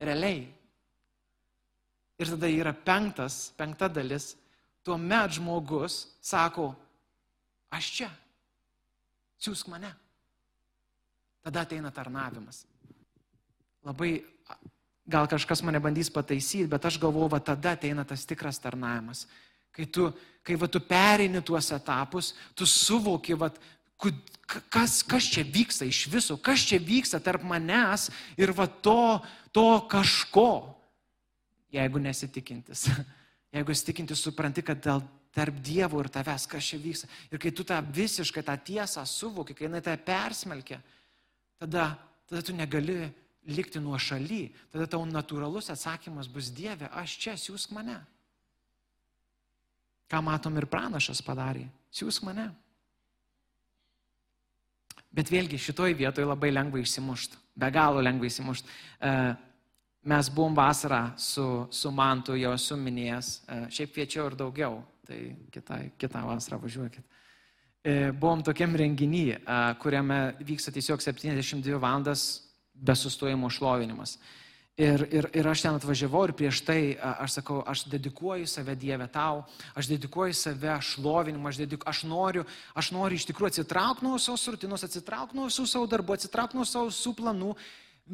Realiai. 0.00 0.46
Ir 2.16 2.30
tada 2.30 2.48
yra 2.48 2.72
penktas, 2.72 3.50
penkta 3.58 3.90
dalis. 3.92 4.32
Tuomet 4.84 5.36
žmogus 5.36 6.06
sako, 6.24 6.70
aš 7.68 7.90
čia. 7.98 8.10
Siūsk 9.44 9.68
mane. 9.68 9.92
Tada 11.44 11.64
ateina 11.66 11.90
tarnavimas. 11.92 12.64
Labai, 13.84 14.24
gal 15.04 15.28
kažkas 15.28 15.60
mane 15.60 15.80
bandys 15.84 16.08
pataisyti, 16.12 16.70
bet 16.72 16.86
aš 16.88 16.96
galvoju, 17.02 17.28
va 17.34 17.40
tada 17.44 17.74
ateina 17.76 18.06
tas 18.08 18.24
tikras 18.24 18.58
tarnavimas. 18.62 19.26
Kai 19.74 19.84
tu, 19.90 20.08
kai 20.46 20.56
va 20.56 20.68
tu 20.70 20.80
perini 20.80 21.42
tuos 21.44 21.68
etapus, 21.74 22.32
tu 22.56 22.64
suvoki, 22.64 23.36
va, 23.36 23.50
kas, 24.72 25.02
kas 25.04 25.28
čia 25.34 25.44
vyksta 25.44 25.84
iš 25.88 26.06
viso, 26.12 26.38
kas 26.40 26.64
čia 26.70 26.78
vyksta 26.80 27.20
tarp 27.20 27.44
manęs 27.44 28.08
ir 28.40 28.54
va 28.56 28.64
to, 28.66 29.20
to 29.52 29.68
kažko. 29.90 30.48
Jeigu 31.74 32.00
nesitikintis. 32.00 32.86
Jeigu 33.54 33.74
įsitikintis, 33.74 34.22
supranti, 34.22 34.64
kad 34.66 34.80
dėl 34.82 35.02
tarp 35.34 35.58
Dievo 35.66 36.00
ir 36.02 36.08
tavęs, 36.14 36.46
kas 36.50 36.70
čia 36.70 36.78
vyksta. 36.80 37.10
Ir 37.30 37.42
kai 37.42 37.52
tu 37.54 37.66
tą 37.66 37.80
visiškai 37.84 38.42
tą 38.46 38.54
tiesą 38.70 39.04
suvoki, 39.06 39.54
kai 39.58 39.66
jinai 39.68 39.82
tą 39.82 39.94
persmelkia, 39.98 40.80
tada, 41.60 41.92
tada 42.28 42.42
tu 42.42 42.54
negali 42.56 42.98
likti 43.46 43.80
nuo 43.80 43.98
šaly. 43.98 44.48
Tada 44.72 44.88
tau 44.90 45.04
natūralus 45.08 45.70
atsakymas 45.72 46.28
bus 46.32 46.50
Dieve, 46.54 46.88
aš 46.92 47.16
čia, 47.20 47.36
siūsk 47.40 47.74
mane. 47.76 47.98
Ką 50.10 50.20
matom 50.24 50.56
ir 50.60 50.68
pranašas 50.70 51.22
padarė, 51.24 51.66
siūsk 51.94 52.26
mane. 52.28 52.50
Bet 55.14 55.30
vėlgi 55.30 55.60
šitoj 55.60 55.94
vietoje 55.94 56.26
labai 56.26 56.50
lengva 56.50 56.80
išsimušti, 56.82 57.38
be 57.60 57.70
galo 57.74 58.02
lengva 58.02 58.26
išsimušti. 58.26 58.68
E, 58.98 59.12
mes 60.10 60.30
buvom 60.34 60.56
vasarą 60.58 61.12
su, 61.16 61.44
su 61.70 61.92
Mantu, 61.94 62.34
jau 62.36 62.50
esu 62.56 62.76
minėjęs, 62.80 63.28
e, 63.46 63.58
šiaip 63.76 63.92
kviečiau 63.94 64.26
ir 64.26 64.36
daugiau, 64.40 64.80
tai 65.06 65.20
kitą, 65.54 65.78
kitą 66.02 66.24
vasarą 66.26 66.58
važiuokit. 66.64 67.06
E, 67.84 68.14
buvom 68.16 68.40
tokiam 68.40 68.72
renginį, 68.80 69.26
kuriame 69.76 70.16
vyksta 70.40 70.72
tiesiog 70.72 71.02
72 71.04 71.76
valandas 71.76 72.22
be 72.72 72.94
sustojimo 72.96 73.50
šlovinimas. 73.52 74.16
Ir, 74.80 75.04
ir, 75.12 75.28
ir 75.36 75.46
aš 75.46 75.62
ten 75.62 75.76
atvažiavau 75.76 76.22
ir 76.26 76.32
prieš 76.34 76.62
tai 76.64 76.96
aš 76.96 77.36
sakau, 77.36 77.60
aš 77.68 77.84
dedikuoju 77.92 78.48
save 78.50 78.72
Dievę 78.80 79.04
tau, 79.12 79.44
aš 79.76 79.92
dedikuoju 79.92 80.34
save 80.34 80.78
šlovinimą, 80.82 81.52
aš, 81.52 81.60
dediku, 81.60 81.86
aš, 81.86 82.00
noriu, 82.08 82.46
aš 82.74 82.90
noriu 82.96 83.20
iš 83.20 83.28
tikrųjų 83.28 83.52
atsitraukti 83.52 84.08
nuo 84.08 84.16
savo 84.18 84.56
rutinos, 84.56 84.82
atsitraukti 84.88 85.36
nuo 85.36 85.46
visų 85.52 85.68
savo 85.70 85.86
darbų, 85.92 86.16
atsitraukti 86.16 86.58
nuo 86.58 86.66
savo 86.66 86.88
visų 86.88 87.14
planų, 87.20 87.52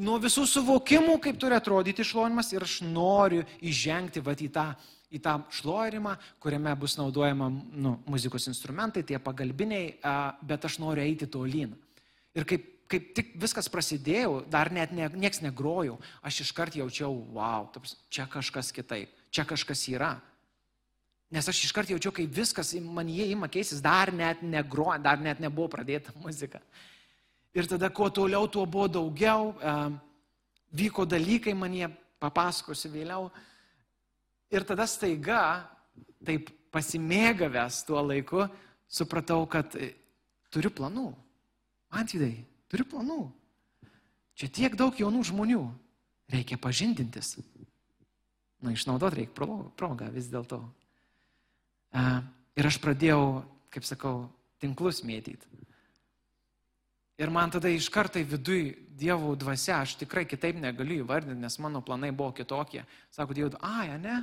nuo 0.02 0.18
visų 0.20 0.44
suvokimų, 0.50 1.16
kaip 1.22 1.38
turi 1.40 1.56
atrodyti 1.56 2.04
šlovinimas 2.10 2.50
ir 2.52 2.66
aš 2.66 2.80
noriu 2.90 3.46
įžengti 3.62 4.20
vat, 4.26 4.42
į, 4.42 4.50
tą, 4.58 4.66
į 5.10 5.20
tą 5.22 5.36
šlovinimą, 5.58 6.16
kuriame 6.42 6.74
bus 6.78 6.96
naudojama 6.98 7.48
nu, 7.50 7.96
muzikos 8.06 8.46
instrumentai, 8.50 9.02
tie 9.06 9.18
pagalbiniai, 9.22 9.96
bet 10.46 10.66
aš 10.68 10.78
noriu 10.82 11.02
eiti 11.02 11.26
tolyn. 11.30 11.74
Ir 12.34 12.46
kaip 12.46 12.68
kaip 12.90 13.12
tik 13.14 13.34
viskas 13.38 13.70
prasidėjo, 13.70 14.40
dar 14.50 14.70
net 14.74 14.90
ne, 14.94 15.06
nieks 15.14 15.42
negrojau, 15.44 15.98
aš 16.26 16.42
iškart 16.46 16.74
jaučiau, 16.80 17.14
wow, 17.36 17.68
čia 18.10 18.26
kažkas 18.30 18.72
kitaip, 18.74 19.12
čia 19.30 19.46
kažkas 19.46 19.84
yra. 19.92 20.16
Nes 21.30 21.46
aš 21.46 21.62
iškart 21.68 21.92
jaučiau, 21.92 22.10
kai 22.14 22.26
viskas 22.26 22.72
man 22.82 23.10
jie 23.10 23.28
ima 23.30 23.46
keisis, 23.46 23.82
dar 23.82 24.10
net 24.10 24.42
negroja, 24.42 24.98
dar 24.98 25.22
net 25.22 25.38
nebuvo 25.42 25.68
pradėta 25.70 26.14
muzika. 26.24 26.58
Ir 27.54 27.66
tada 27.70 27.90
kuo 27.94 28.10
toliau, 28.14 28.46
tuo 28.50 28.66
buvo 28.66 28.88
daugiau, 28.90 29.54
vyko 30.74 31.06
dalykai, 31.06 31.54
man 31.54 31.74
jie 31.74 31.88
papasakosiu 32.22 32.90
vėliau. 32.94 33.30
Ir 34.50 34.66
tada 34.66 34.86
staiga, 34.90 35.64
taip 36.26 36.50
pasimėgavęs 36.74 37.84
tuo 37.86 38.02
laiku, 38.02 38.44
supratau, 38.90 39.44
kad 39.50 39.74
e, 39.78 39.92
turiu 40.50 40.70
planų. 40.74 41.08
Antvidai, 41.90 42.34
Turiu 42.70 42.86
planų. 42.86 43.20
Čia 44.38 44.48
tiek 44.54 44.76
daug 44.78 44.94
jaunų 44.96 45.24
žmonių. 45.32 45.62
Reikia 46.30 46.56
pažindintis. 46.62 47.34
Na, 48.62 48.74
išnaudot 48.76 49.16
reikia 49.16 49.48
progą 49.76 50.10
vis 50.14 50.30
dėlto. 50.30 50.62
Ir 52.54 52.68
aš 52.68 52.78
pradėjau, 52.82 53.42
kaip 53.74 53.86
sakau, 53.88 54.28
tinklus 54.62 55.02
mėtyti. 55.02 55.48
Ir 57.20 57.32
man 57.34 57.50
tada 57.52 57.68
iš 57.68 57.90
karto 57.92 58.22
viduj 58.22 58.70
Dievo 59.00 59.32
dvasia, 59.36 59.80
aš 59.80 59.94
tikrai 60.02 60.26
kitaip 60.28 60.58
negaliu 60.60 61.00
įvardinti, 61.02 61.40
nes 61.40 61.54
mano 61.60 61.80
planai 61.84 62.12
buvo 62.12 62.34
kitokie. 62.36 62.84
Sako 63.12 63.36
Dievo, 63.36 63.58
ai, 63.64 63.96
ne, 64.00 64.20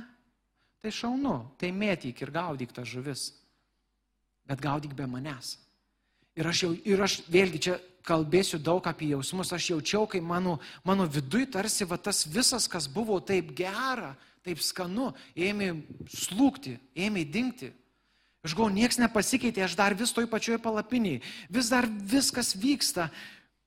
tai 0.82 0.92
šaunu, 0.94 1.40
tai 1.58 1.72
mėtyk 1.74 2.22
ir 2.22 2.32
gaudyk 2.34 2.72
tas 2.74 2.88
žuvis. 2.88 3.30
Bet 4.48 4.62
gaudyk 4.64 4.94
be 4.96 5.06
manęs. 5.10 5.56
Ir 6.38 6.46
aš, 6.46 6.62
jau, 6.64 6.72
ir 6.86 7.02
aš 7.02 7.18
vėlgi 7.28 7.60
čia 7.66 7.78
kalbėsiu 8.06 8.60
daug 8.62 8.84
apie 8.88 9.10
jausmus, 9.10 9.50
aš 9.52 9.72
jaučiau, 9.72 10.06
kai 10.08 10.20
mano, 10.24 10.56
mano 10.86 11.04
viduj 11.10 11.48
tarsi 11.52 11.86
va 11.88 11.98
tas 12.00 12.22
visas, 12.30 12.68
kas 12.70 12.86
buvo 12.88 13.18
taip 13.20 13.50
gera, 13.58 14.14
taip 14.46 14.62
skanu, 14.64 15.10
ėmė 15.36 15.72
slūkti, 16.08 16.78
ėmė 16.96 17.26
dingti. 17.28 17.72
Aš 18.46 18.54
galvoju, 18.54 18.76
nieks 18.78 19.00
nepasikeitė, 19.02 19.64
aš 19.66 19.74
dar 19.76 19.96
vis 19.98 20.14
toj 20.14 20.28
pačioj 20.30 20.60
palapiniai, 20.62 21.20
vis 21.50 21.72
dar 21.72 21.88
viskas 21.90 22.54
vyksta. 22.56 23.08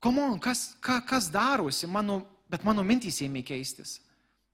Komon, 0.01 0.39
kas, 0.41 0.71
ka, 0.81 1.01
kas 1.05 1.27
darosi, 1.29 1.85
mano, 1.91 2.21
bet 2.49 2.63
mano 2.65 2.81
mintys 2.87 3.19
ėmė 3.21 3.43
keistis. 3.45 3.99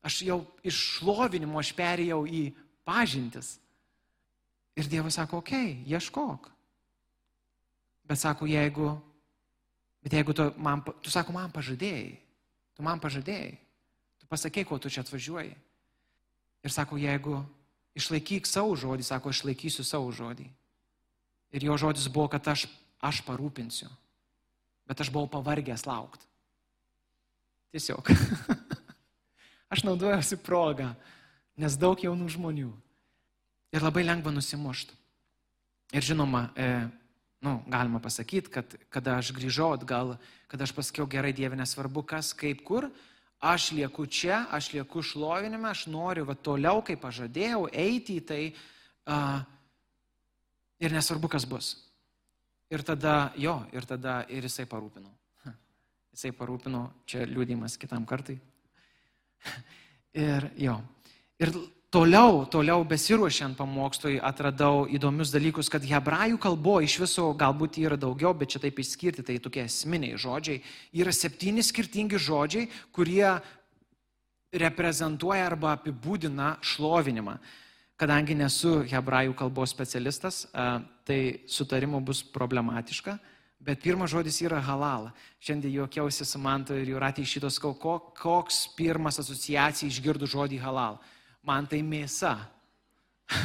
Aš 0.08 0.22
jau 0.24 0.40
iš 0.64 0.78
šlovinimo 0.98 1.60
aš 1.60 1.74
perėjau 1.76 2.22
į 2.24 2.46
pažintis. 2.88 3.58
Ir 4.78 4.88
Dievas 4.88 5.18
sako, 5.18 5.42
okei, 5.42 5.82
okay, 5.82 5.98
ieškok. 5.98 6.48
Bet 8.08 8.22
sako, 8.22 8.48
jeigu 8.48 8.94
Bet 10.08 10.14
jeigu 10.14 10.34
tu 10.34 10.44
man, 10.56 10.80
tu 11.04 11.12
sako, 11.12 11.34
man 11.36 11.52
pažadėjai, 11.52 12.14
tu 12.80 12.84
man 12.86 13.02
pažadėjai, 13.04 13.58
tu 14.22 14.30
pasakė, 14.32 14.64
ko 14.64 14.78
tu 14.80 14.88
čia 14.88 15.02
atvažiuoji. 15.04 15.52
Ir 16.64 16.72
sako, 16.72 16.96
jeigu 17.02 17.42
išlaikyk 17.98 18.48
savo 18.48 18.72
žodį, 18.80 19.04
sako, 19.04 19.34
išlaikysiu 19.36 19.84
savo 19.84 20.14
žodį. 20.16 20.48
Ir 21.60 21.68
jo 21.68 21.76
žodis 21.76 22.08
buvo, 22.08 22.30
kad 22.32 22.48
aš, 22.48 22.70
aš 23.04 23.20
parūpinsiu. 23.28 23.90
Bet 24.88 25.04
aš 25.04 25.12
buvau 25.12 25.28
pavargęs 25.28 25.84
laukti. 25.90 26.24
Tiesiog. 27.76 28.08
aš 29.74 29.84
naudojuosi 29.88 30.40
progą, 30.44 30.92
nes 31.58 31.78
daug 31.80 32.00
jaunų 32.02 32.30
žmonių. 32.38 32.72
Ir 33.76 33.84
labai 33.84 34.06
lengva 34.06 34.32
nusimušti. 34.32 34.96
Ir 35.96 36.04
žinoma, 36.04 36.50
e, 36.56 36.88
nu, 37.44 37.58
galima 37.68 38.00
pasakyti, 38.04 38.52
kad 38.52 38.76
kada 38.92 39.18
aš 39.22 39.32
grįžau 39.36 39.74
atgal, 39.76 40.16
kada 40.52 40.68
aš 40.68 40.74
pasakiau 40.76 41.08
gerai 41.08 41.34
Dieve, 41.36 41.56
nesvarbu 41.60 42.04
kas, 42.08 42.34
kaip, 42.36 42.64
kur, 42.68 42.90
aš 43.40 43.72
lieku 43.76 44.08
čia, 44.08 44.46
aš 44.52 44.72
lieku 44.74 45.04
šlovinime, 45.04 45.70
aš 45.70 45.86
noriu 45.92 46.26
va 46.28 46.36
toliau, 46.36 46.82
kaip 46.84 47.04
pažadėjau, 47.04 47.68
eiti 47.72 48.18
į 48.20 48.26
tai 48.28 48.42
uh, 48.52 49.44
ir 50.80 50.96
nesvarbu 50.96 51.30
kas 51.32 51.46
bus. 51.48 51.76
Ir 52.72 52.84
tada, 52.84 53.32
jo, 53.40 53.62
ir 53.72 53.88
tada 53.88 54.22
ir 54.28 54.44
jisai 54.44 54.68
parūpino. 54.68 55.14
Jisai 56.12 56.34
parūpino, 56.36 56.88
čia 57.08 57.28
liūdimas 57.30 57.78
kitam 57.80 58.08
kartai. 58.10 58.40
Ir 60.18 60.48
jo. 60.58 60.78
Ir 61.38 61.52
toliau, 61.94 62.46
toliau 62.50 62.84
besiruošiant 62.88 63.58
pamokslui 63.58 64.18
atradau 64.20 64.86
įdomius 64.90 65.32
dalykus, 65.34 65.70
kad 65.72 65.86
hebrajų 65.86 66.40
kalbo 66.42 66.80
iš 66.84 66.98
viso 67.04 67.30
galbūt 67.38 67.80
yra 67.84 67.98
daugiau, 68.00 68.34
bet 68.38 68.54
čia 68.54 68.62
taip 68.64 68.82
išskirti, 68.82 69.26
tai 69.26 69.38
tokie 69.44 69.64
esminiai 69.66 70.18
žodžiai. 70.20 70.64
Yra 70.98 71.14
septyni 71.16 71.64
skirtingi 71.66 72.20
žodžiai, 72.20 72.68
kurie 72.96 73.38
reprezentuoja 74.58 75.48
arba 75.48 75.76
apibūdina 75.78 76.58
šlovinimą. 76.66 77.38
Kadangi 77.98 78.36
nesu 78.38 78.84
hebrajų 78.86 79.34
kalbos 79.38 79.72
specialistas, 79.74 80.46
tai 80.54 81.20
sutarimu 81.50 82.02
bus 82.06 82.22
problematiška. 82.22 83.18
Bet 83.60 83.82
pirmas 83.82 84.12
žodis 84.14 84.38
yra 84.46 84.62
halal. 84.62 85.10
Šiandien 85.42 85.80
juokiausi 85.80 86.26
su 86.26 86.40
Mantu 86.40 86.78
ir 86.78 86.92
Juratė 86.94 87.24
iš 87.26 87.38
šitos, 87.38 87.58
koks 87.60 88.68
pirmas 88.78 89.18
asociacija 89.20 89.90
išgirdu 89.90 90.30
žodį 90.30 90.62
halal 90.62 91.00
man 91.48 91.68
tai 91.70 91.80
mėsa. 91.86 92.36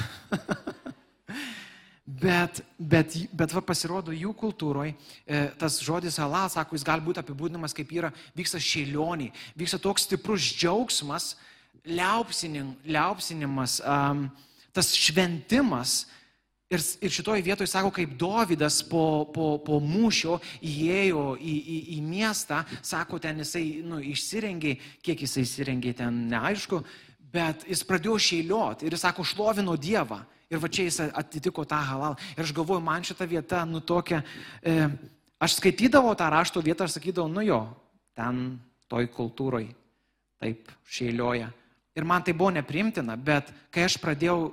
bet, 2.25 2.63
bet, 2.79 3.17
bet 3.35 3.55
va, 3.55 3.63
pasirodo 3.67 4.15
jų 4.15 4.33
kultūroje 4.39 4.95
tas 5.61 5.79
žodis 5.83 6.19
halal, 6.23 6.51
sako, 6.53 6.77
jis 6.77 6.87
gali 6.87 7.05
būti 7.05 7.23
apibūdinamas 7.23 7.75
kaip 7.77 7.93
yra, 7.95 8.13
vyksta 8.39 8.61
šėlionį, 8.63 9.31
vyksta 9.59 9.81
toks 9.83 10.07
stiprus 10.09 10.53
džiaugsmas, 10.55 11.33
liaupsinim, 11.87 12.75
liaupsinimas, 12.87 13.81
um, 13.87 14.27
tas 14.75 14.93
šventimas. 14.99 16.03
Ir, 16.73 16.81
ir 17.05 17.13
šitoje 17.13 17.45
vietoje 17.45 17.69
sako, 17.69 17.91
kaip 17.93 18.17
Dovydas 18.17 18.81
po, 18.89 19.29
po, 19.29 19.59
po 19.61 19.77
mūšio 19.85 20.39
įėjo 20.65 21.25
į, 21.37 21.55
į, 21.61 21.79
į 21.97 22.01
miestą, 22.07 22.63
sako, 22.81 23.21
ten 23.21 23.43
jisai 23.45 23.65
nu, 23.85 24.01
išsirengė, 24.01 24.79
kiek 25.05 25.27
jisai 25.27 25.45
įsirengė 25.45 25.93
ten, 26.01 26.23
neaišku, 26.33 26.81
Bet 27.33 27.65
jis 27.65 27.81
pradėjo 27.89 28.19
šeiliot 28.21 28.85
ir 28.85 28.93
jis 28.93 29.07
sako, 29.07 29.25
šlovino 29.25 29.75
Dievą. 29.81 30.21
Ir 30.53 30.61
va 30.61 30.69
čia 30.69 30.85
jis 30.85 30.99
atitiko 31.07 31.65
tą 31.65 31.79
halal. 31.81 32.19
Ir 32.37 32.45
aš 32.45 32.53
galvoju, 32.53 32.83
man 32.85 33.05
šita 33.09 33.25
vieta, 33.25 33.63
nu 33.65 33.81
tokia, 33.81 34.21
e, 34.61 34.91
aš 35.41 35.57
skaitydavau 35.57 36.13
tą 36.19 36.29
rašto 36.29 36.61
vietą 36.61 36.85
ir 36.85 36.93
sakydavau, 36.93 37.31
nu 37.33 37.41
jo, 37.47 37.63
ten 38.13 38.59
toj 38.93 39.09
kultūroj 39.17 39.71
taip 40.43 40.69
šeilioja. 40.85 41.49
Ir 41.97 42.05
man 42.09 42.25
tai 42.25 42.37
buvo 42.37 42.51
neprimtina, 42.53 43.17
bet 43.17 43.49
kai 43.73 43.87
aš 43.89 43.97
pradėjau 44.03 44.53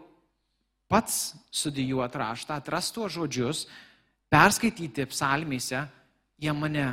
pats 0.89 1.36
studijuoti 1.54 2.17
raštą, 2.17 2.58
atrasti 2.58 2.97
tuos 2.97 3.13
žodžius, 3.13 3.65
perskaityti 4.30 5.06
psalmėse, 5.10 5.84
jie 6.41 6.54
mane, 6.54 6.86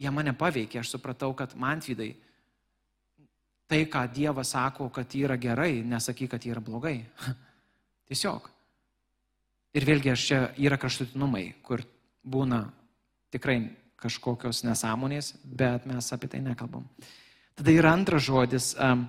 jie 0.00 0.12
mane 0.12 0.34
paveikė, 0.36 0.80
aš 0.82 0.96
supratau, 0.96 1.32
kad 1.36 1.56
man 1.56 1.82
vidai 1.84 2.12
tai, 3.70 3.84
ką 3.86 4.02
Dievas 4.10 4.50
sako, 4.50 4.88
kad 4.90 5.12
yra 5.14 5.36
gerai, 5.38 5.84
nesakyk, 5.86 6.32
kad 6.32 6.46
yra 6.48 6.62
blogai. 6.64 7.04
Tiesiog. 8.10 8.48
Ir 9.78 9.86
vėlgi 9.86 10.10
aš 10.10 10.24
čia 10.26 10.40
yra 10.58 10.74
kraštutinumai, 10.80 11.44
kur 11.62 11.84
būna 12.26 12.64
tikrai 13.30 13.60
kažkokios 14.00 14.64
nesąmonės, 14.66 15.36
bet 15.44 15.86
mes 15.86 16.10
apie 16.16 16.32
tai 16.32 16.40
nekalbam. 16.42 16.88
Tada 17.54 17.70
yra 17.70 17.94
antras 17.94 18.24
žodis, 18.26 18.72
um, 18.74 19.06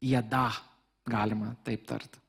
jėda, 0.00 0.46
galima 1.12 1.52
taip 1.66 1.84
tart. 1.90 2.21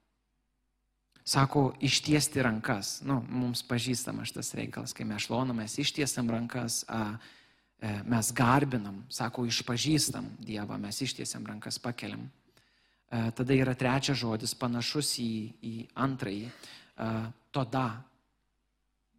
Sako, 1.26 1.74
ištiesti 1.80 2.42
rankas. 2.44 2.98
Nu, 3.08 3.22
mums 3.30 3.64
pažįstama 3.64 4.26
šitas 4.28 4.52
reikalas, 4.60 4.92
kai 4.94 5.06
mes 5.08 5.24
šlonam, 5.24 5.62
mes 5.62 5.78
ištiesiam 5.80 6.28
rankas, 6.30 6.82
a, 6.88 7.16
e, 7.80 7.94
mes 8.04 8.32
garbinam, 8.36 9.06
sako, 9.10 9.46
išpažįstam 9.48 10.28
Dievą, 10.44 10.78
mes 10.78 11.00
ištiesiam 11.02 11.46
rankas, 11.48 11.80
pakeliam. 11.80 12.26
E, 12.28 13.32
tada 13.32 13.56
yra 13.56 13.76
trečias 13.76 14.20
žodis, 14.20 14.52
panašus 14.60 15.14
į, 15.24 15.32
į 15.64 15.74
antrąjį, 15.96 16.50
a, 16.98 17.14
toda. 17.56 17.88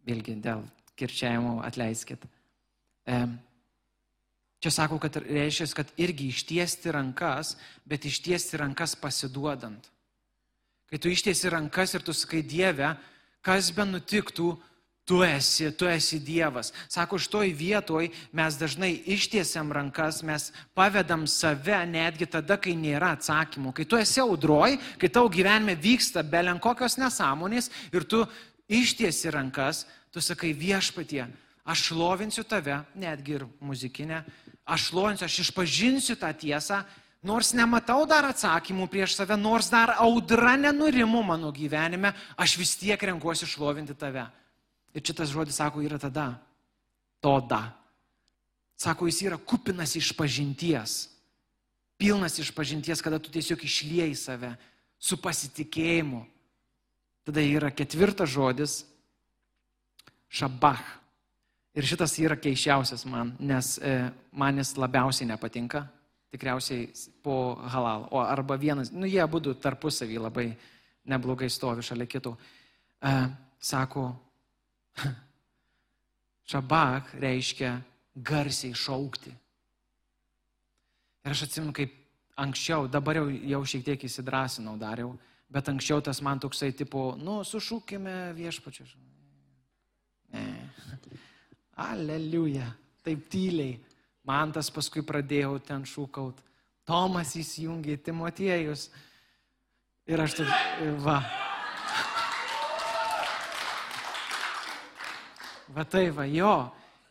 Vėlgi 0.05 0.37
dėl 0.45 0.61
kirčiavimo 0.93 1.57
atleiskit. 1.65 2.21
E, 3.09 3.17
čia 4.61 4.75
sako, 4.77 5.01
kad 5.01 5.17
reiškia, 5.25 5.71
kad 5.73 5.89
irgi 5.97 6.29
ištiesti 6.29 6.93
rankas, 6.93 7.55
bet 7.81 8.05
ištiesti 8.05 8.61
rankas 8.61 8.93
pasiduodant. 8.93 9.89
Kai 10.89 11.01
tu 11.01 11.09
ištiesi 11.09 11.49
rankas 11.49 11.95
ir 11.95 12.05
tu 12.05 12.13
sakai 12.13 12.43
Dieve, 12.45 12.93
kas 13.45 13.71
be 13.73 13.85
nutiktų, 13.87 14.53
tu 15.05 15.21
esi, 15.23 15.69
tu 15.77 15.85
esi 15.85 16.19
Dievas. 16.19 16.71
Sako, 16.89 17.19
šitoj 17.21 17.51
vietoj 17.53 18.09
mes 18.33 18.57
dažnai 18.57 18.91
ištiesiam 19.13 19.69
rankas, 19.71 20.23
mes 20.25 20.49
pavedam 20.73 21.27
save 21.29 21.83
netgi 21.85 22.25
tada, 22.25 22.57
kai 22.57 22.73
nėra 22.73 23.13
atsakymų. 23.13 23.73
Kai 23.77 23.85
tu 23.85 23.99
esi 24.01 24.21
audroj, 24.23 24.79
kai 25.01 25.09
tau 25.13 25.29
gyvenime 25.29 25.77
vyksta 25.77 26.25
belen 26.25 26.59
kokios 26.61 26.97
nesąmonės 26.97 27.69
ir 27.93 28.05
tu 28.09 28.23
ištiesi 28.65 29.29
rankas, 29.33 29.85
tu 30.09 30.21
sakai 30.21 30.55
viešpatie, 30.57 31.27
aš 31.65 31.89
šlovinsiu 31.91 32.45
tave, 32.47 32.81
netgi 32.97 33.37
ir 33.37 33.45
muzikinę, 33.61 34.23
aš 34.65 34.89
šlovinsiu, 34.89 35.29
aš 35.29 35.41
išpažinsiu 35.45 36.17
tą 36.17 36.33
tiesą 36.33 36.81
nors 37.25 37.53
nematau 37.57 38.05
dar 38.05 38.27
atsakymų 38.29 38.85
prieš 38.91 39.15
save, 39.17 39.37
nors 39.39 39.71
dar 39.73 39.95
audra 39.97 40.53
nenurimu 40.59 41.23
mano 41.25 41.49
gyvenime, 41.53 42.13
aš 42.37 42.57
vis 42.61 42.75
tiek 42.77 43.01
renkuosi 43.01 43.47
šlovinti 43.49 43.95
tave. 43.97 44.27
Ir 44.95 45.03
šitas 45.03 45.33
žodis, 45.33 45.57
sako, 45.57 45.81
yra 45.83 45.99
tada. 45.99 46.29
Toda. 47.23 47.63
Sako, 48.77 49.09
jis 49.09 49.23
yra 49.25 49.39
kupinas 49.41 49.95
iš 49.97 50.13
pažinties. 50.15 51.09
Pilnas 51.97 52.37
iš 52.39 52.51
pažinties, 52.55 53.01
kada 53.01 53.19
tu 53.19 53.31
tiesiog 53.33 53.63
išlieji 53.65 54.15
save 54.19 54.53
su 54.99 55.17
pasitikėjimu. 55.17 56.21
Tada 57.25 57.41
yra 57.41 57.71
ketvirtas 57.73 58.29
žodis- 58.29 58.83
šabach. 60.37 60.85
Ir 61.75 61.83
šitas 61.83 62.13
yra 62.19 62.37
keiščiausias 62.37 63.03
man, 63.05 63.35
nes 63.39 63.77
e, 63.79 64.11
man 64.31 64.57
jis 64.57 64.77
labiausiai 64.77 65.27
nepatinka 65.27 65.89
tikriausiai 66.35 66.91
po 67.23 67.55
halal. 67.71 68.07
O 68.11 68.19
arba 68.19 68.59
vienas, 68.59 68.91
nu 68.91 69.07
jie 69.07 69.21
abu 69.23 69.39
tarpusavį 69.39 70.19
labai 70.27 70.49
neblogai 71.07 71.49
stovi 71.49 71.85
šalia 71.85 72.07
kitų. 72.09 72.35
E, 73.01 73.13
sako, 73.59 74.09
šabak 76.51 77.15
reiškia 77.21 77.75
garsiai 78.15 78.75
šaukti. 78.75 79.33
Ir 81.25 81.33
aš 81.33 81.47
atsimenu, 81.47 81.73
kaip 81.73 81.93
anksčiau, 82.37 82.89
dabar 82.91 83.21
jau, 83.21 83.29
jau 83.31 83.63
šiek 83.65 83.85
tiek 83.87 84.03
įsidrasinau 84.05 84.75
dariau, 84.77 85.15
bet 85.49 85.71
anksčiau 85.71 86.03
tas 86.03 86.21
man 86.21 86.41
toksai 86.43 86.73
tipo, 86.77 87.13
nu, 87.17 87.39
sušūkime 87.47 88.35
viešpačiu. 88.37 88.85
Ne. 90.35 90.45
Aleliuja. 91.89 92.67
Taip 93.05 93.27
tyliai. 93.29 93.75
Man 94.25 94.53
tas 94.55 94.71
paskui 94.73 95.05
pradėjau 95.05 95.59
ten 95.61 95.83
šūkaut. 95.85 96.39
Tomas 96.85 97.35
įsijungė, 97.37 97.97
Timotiejus. 98.01 98.89
Ir 100.09 100.21
aš 100.21 100.37
taip, 100.37 100.53
va. 101.01 101.19
Va 105.75 105.85
tai 105.89 106.07
va, 106.13 106.25
jo. 106.29 106.55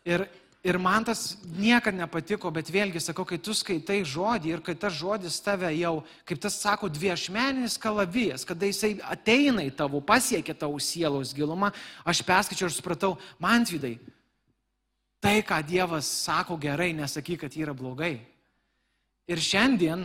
Ir, 0.07 0.25
ir 0.65 0.79
man 0.79 1.05
tas 1.07 1.37
niekada 1.59 1.99
nepatiko, 1.99 2.51
bet 2.55 2.71
vėlgi 2.73 3.03
sakau, 3.03 3.27
kai 3.29 3.39
tu 3.43 3.55
skaitai 3.55 4.01
žodį 4.09 4.55
ir 4.55 4.63
kai 4.65 4.75
tas 4.79 4.95
žodis 4.97 5.37
tave 5.45 5.71
jau, 5.77 5.99
kaip 6.27 6.41
tas 6.43 6.57
sako, 6.63 6.89
dviešmeninis 6.89 7.77
kalavijas, 7.83 8.47
kada 8.49 8.71
jisai 8.71 8.95
ateina 9.11 9.67
į 9.67 9.75
tavo, 9.77 10.01
pasiekia 10.01 10.57
tavo 10.57 10.79
sielos 10.83 11.35
gilumą, 11.37 11.71
aš 12.07 12.23
perskaičiau 12.27 12.71
ir 12.71 12.75
supratau, 12.75 13.15
man 13.43 13.67
vidai, 13.69 13.99
tai, 15.25 15.41
ką 15.41 15.63
Dievas 15.65 16.05
sako 16.05 16.59
gerai, 16.61 16.93
nesakyk, 16.93 17.47
kad 17.47 17.57
yra 17.57 17.73
blogai. 17.73 18.19
Ir 19.25 19.41
šiandien, 19.41 20.05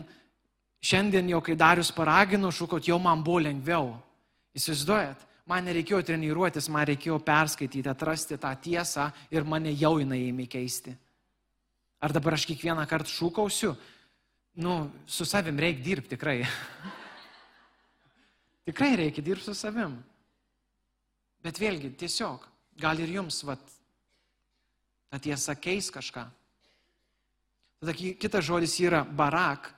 šiandien 0.80 1.28
jau 1.34 1.42
kai 1.44 1.58
Darius 1.60 1.92
paragino 1.92 2.54
šūkot, 2.56 2.88
jau 2.88 3.00
man 3.04 3.24
buvo 3.26 3.42
lengviau. 3.44 3.92
Įsivaizduojat, 4.56 5.26
man 5.50 5.68
nereikėjo 5.68 6.00
treniruotis, 6.08 6.70
man 6.72 6.88
reikėjo 6.88 7.20
perskaityti, 7.26 7.90
atrasti 7.92 8.40
tą 8.40 8.54
tiesą 8.64 9.10
ir 9.34 9.44
mane 9.44 9.74
jau 9.76 9.98
jinai 10.00 10.22
ėmė 10.30 10.48
keisti. 10.52 10.96
Ar 12.00 12.16
dabar 12.16 12.38
aš 12.38 12.46
kiekvieną 12.48 12.86
kartą 12.88 13.12
šūkausiu? 13.12 13.74
Nu, 14.64 14.86
su 15.04 15.28
savim 15.28 15.60
reikia 15.60 15.84
dirbti 15.84 16.16
tikrai. 16.16 16.38
tikrai 18.70 18.94
reikia 19.04 19.26
dirbti 19.26 19.52
su 19.52 19.58
savim. 19.58 19.98
Bet 21.44 21.60
vėlgi, 21.60 21.92
tiesiog, 22.00 22.48
gal 22.80 23.04
ir 23.04 23.12
jums, 23.20 23.44
vat, 23.48 23.79
Ta 25.10 25.20
tiesa 25.20 25.56
keis 25.58 25.90
kažką. 25.92 26.26
Tada 27.80 27.94
kitas 27.96 28.46
žodis 28.46 28.76
yra 28.84 29.04
barak. 29.04 29.72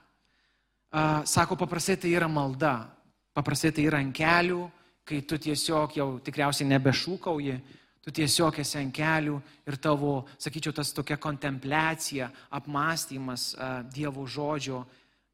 Sako, 1.24 1.56
paprastai 1.56 1.96
tai 1.96 2.12
yra 2.12 2.28
malda. 2.28 2.90
Paprastai 3.32 3.72
tai 3.72 3.86
yra 3.88 4.00
ant 4.02 4.12
kelių, 4.12 4.64
kai 5.08 5.22
tu 5.24 5.38
tiesiog 5.40 5.94
jau 5.96 6.08
tikriausiai 6.20 6.68
nebešūkauji, 6.68 7.54
tu 8.02 8.12
tiesiog 8.12 8.58
esi 8.60 8.76
ant 8.80 8.92
kelių 8.94 9.38
ir 9.70 9.78
tavo, 9.80 10.26
sakyčiau, 10.36 10.74
tas 10.76 10.92
tokia 10.92 11.16
kontempliacija, 11.16 12.28
apmąstymas 12.58 13.52
Dievo 13.94 14.26
žodžio, 14.26 14.82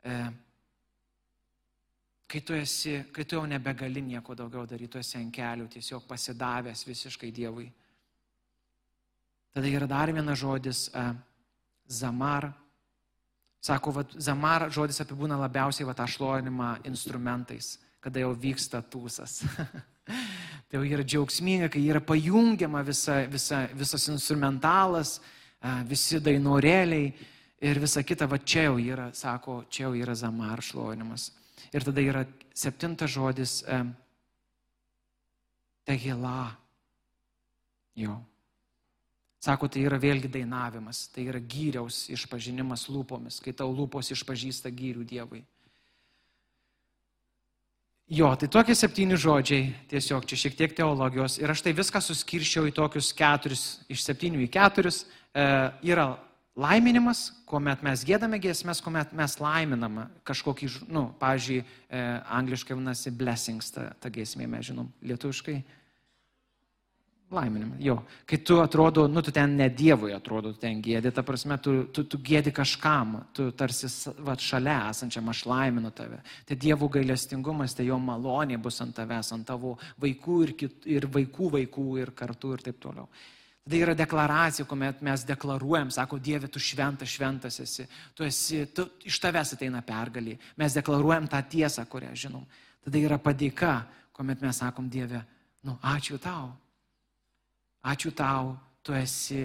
e, 0.04 0.18
kai 2.28 2.40
tu 2.44 2.54
esi, 2.54 3.00
kai 3.10 3.24
tu 3.24 3.40
jau 3.40 3.46
nebegali 3.48 4.04
nieko 4.04 4.36
daugiau 4.36 4.66
daryti, 4.68 4.92
tu 4.92 5.02
esi 5.02 5.18
ant 5.18 5.34
kelių, 5.34 5.66
tiesiog 5.72 6.06
pasidavęs 6.06 6.84
visiškai 6.86 7.32
Dievui. 7.32 7.66
Tada 9.54 9.70
yra 9.70 9.88
dar 9.90 10.12
vienas 10.12 10.38
žodis 10.38 10.88
uh, 10.92 11.12
zamar. 11.88 12.50
Sako, 13.64 13.92
va, 13.96 14.04
zamar 14.22 14.68
žodis 14.70 15.00
apibūna 15.02 15.38
labiausiai 15.40 15.86
va, 15.88 15.96
tą 15.98 16.06
šlovinimą 16.06 16.76
instrumentais, 16.86 17.76
kada 18.04 18.22
jau 18.22 18.34
vyksta 18.38 18.82
tūsas. 18.86 19.40
tai 20.68 20.78
jau 20.78 20.84
yra 20.86 21.02
džiaugsminga, 21.02 21.70
kai 21.72 21.82
yra 21.88 22.00
pajungiama 22.04 22.84
visa, 22.86 23.24
visa, 23.30 23.64
visas 23.74 24.06
instrumentalas, 24.12 25.18
uh, 25.18 25.80
visi 25.88 26.20
dainorėliai 26.22 27.10
ir 27.66 27.82
visa 27.82 28.04
kita, 28.06 28.28
va 28.30 28.38
čia 28.38 28.68
jau 28.68 28.78
yra, 28.78 29.10
sako, 29.16 29.64
čia 29.72 29.88
jau 29.88 29.96
yra 29.98 30.14
zamar 30.14 30.62
šlovinimas. 30.62 31.32
Ir 31.74 31.84
tada 31.84 32.04
yra 32.04 32.22
septintas 32.54 33.10
žodis 33.10 33.62
uh, 33.66 33.88
tegila. 35.88 36.52
Jo. 37.98 38.20
Sako, 39.38 39.68
tai 39.70 39.84
yra 39.86 40.00
vėlgi 40.02 40.30
dainavimas, 40.34 41.04
tai 41.14 41.28
yra 41.30 41.38
gyriaus 41.38 42.08
išpažinimas 42.10 42.88
lūpomis, 42.90 43.38
kai 43.42 43.54
tau 43.54 43.70
lūpos 43.70 44.10
išpažįsta 44.10 44.72
gyrių 44.74 45.06
Dievui. 45.06 45.44
Jo, 48.08 48.32
tai 48.40 48.48
tokie 48.48 48.74
septyni 48.74 49.18
žodžiai, 49.20 49.68
tiesiog 49.90 50.24
čia 50.26 50.38
šiek 50.40 50.56
tiek 50.56 50.74
teologijos 50.74 51.36
ir 51.38 51.52
aš 51.52 51.60
tai 51.66 51.74
viską 51.76 52.00
suskirščiau 52.02 52.66
į 52.70 52.74
tokius 52.74 53.12
keturis, 53.14 53.64
iš 53.92 54.06
septynių 54.06 54.40
į 54.46 54.48
keturis. 54.54 55.02
E, 55.36 55.44
yra 55.86 56.08
laiminimas, 56.58 57.28
kuomet 57.46 57.84
mes 57.86 58.02
gėdame 58.08 58.40
giesmės, 58.42 58.80
kuomet 58.82 59.12
mes 59.14 59.36
laiminame 59.38 60.08
kažkokį, 60.26 60.70
nu, 60.90 61.04
pavyzdžiui, 61.20 61.60
e, 61.60 62.00
angliškai 62.40 62.74
vadinasi 62.74 63.12
blessings, 63.14 63.70
ta, 63.76 63.90
ta 64.00 64.10
giesmė, 64.10 64.48
mes 64.50 64.72
žinom, 64.72 64.88
lietuviškai 65.04 65.60
Laiminimą, 67.30 67.76
jo. 67.84 67.98
Kai 68.24 68.38
tu 68.40 68.56
atrodo, 68.62 69.06
nu, 69.06 69.20
tu 69.20 69.30
ten 69.30 69.56
ne 69.56 69.68
Dievui 69.68 70.14
atrodo, 70.16 70.54
tu 70.54 70.62
ten 70.62 70.78
gėdi, 70.80 71.10
ta 71.12 71.20
prasme, 71.22 71.58
tu, 71.60 71.72
tu, 71.92 72.06
tu 72.08 72.16
gėdi 72.24 72.54
kažkam, 72.56 73.18
tu 73.36 73.50
tarsi 73.52 73.90
va, 74.24 74.32
šalia 74.32 74.78
esančiam, 74.88 75.26
aš 75.28 75.42
laiminu 75.44 75.90
tave. 75.92 76.22
Tai 76.48 76.56
Dievo 76.56 76.88
gailestingumas, 76.88 77.74
tai 77.76 77.84
jo 77.90 77.98
malonė 78.00 78.56
bus 78.64 78.80
ant 78.80 78.96
tavęs, 78.96 79.34
ant 79.36 79.44
tavo 79.44 79.74
vaikų 80.00 80.36
ir, 80.46 80.52
kit, 80.62 80.86
ir 80.88 81.04
vaikų 81.12 81.50
vaikų 81.58 81.84
ir 82.00 82.12
kartu 82.16 82.54
ir 82.56 82.64
taip 82.64 82.78
toliau. 82.80 83.04
Tada 83.66 83.76
yra 83.76 83.92
deklaracija, 83.98 84.64
kuomet 84.64 85.02
mes 85.04 85.26
deklaruojam, 85.28 85.90
sako, 85.92 86.16
Dieve, 86.24 86.48
tu 86.48 86.62
šventas, 86.64 87.10
šventas 87.12 87.60
esi, 87.60 87.84
tu 88.16 88.24
esi, 88.24 88.62
tu, 88.72 88.86
iš 89.04 89.18
tavęs 89.20 89.52
ateina 89.58 89.82
pergalį. 89.84 90.38
Mes 90.56 90.78
deklaruojam 90.80 91.28
tą 91.28 91.42
tiesą, 91.44 91.84
kurią 91.92 92.14
žinom. 92.16 92.48
Tada 92.88 93.04
yra 93.04 93.20
padėka, 93.20 93.74
kuomet 94.16 94.40
mes 94.40 94.62
sakom 94.64 94.88
Dieve, 94.88 95.20
nu, 95.68 95.76
ačiū 95.84 96.16
tau. 96.24 96.54
Ačiū 97.86 98.10
tau, 98.16 98.56
tu 98.82 98.94
esi, 98.96 99.42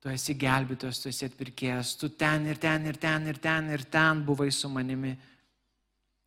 tu 0.00 0.08
esi 0.08 0.34
gelbėtojas, 0.38 1.02
tu 1.02 1.10
esi 1.10 1.26
atpirkėjas, 1.28 1.96
tu 2.00 2.08
ten 2.08 2.46
ir 2.48 2.60
ten 2.60 2.86
ir 2.88 2.96
ten 2.96 3.26
ir 3.28 3.40
ten 3.42 3.68
ir 3.74 3.84
ten 3.84 4.24
buvai 4.24 4.50
su 4.52 4.70
manimi. 4.72 5.16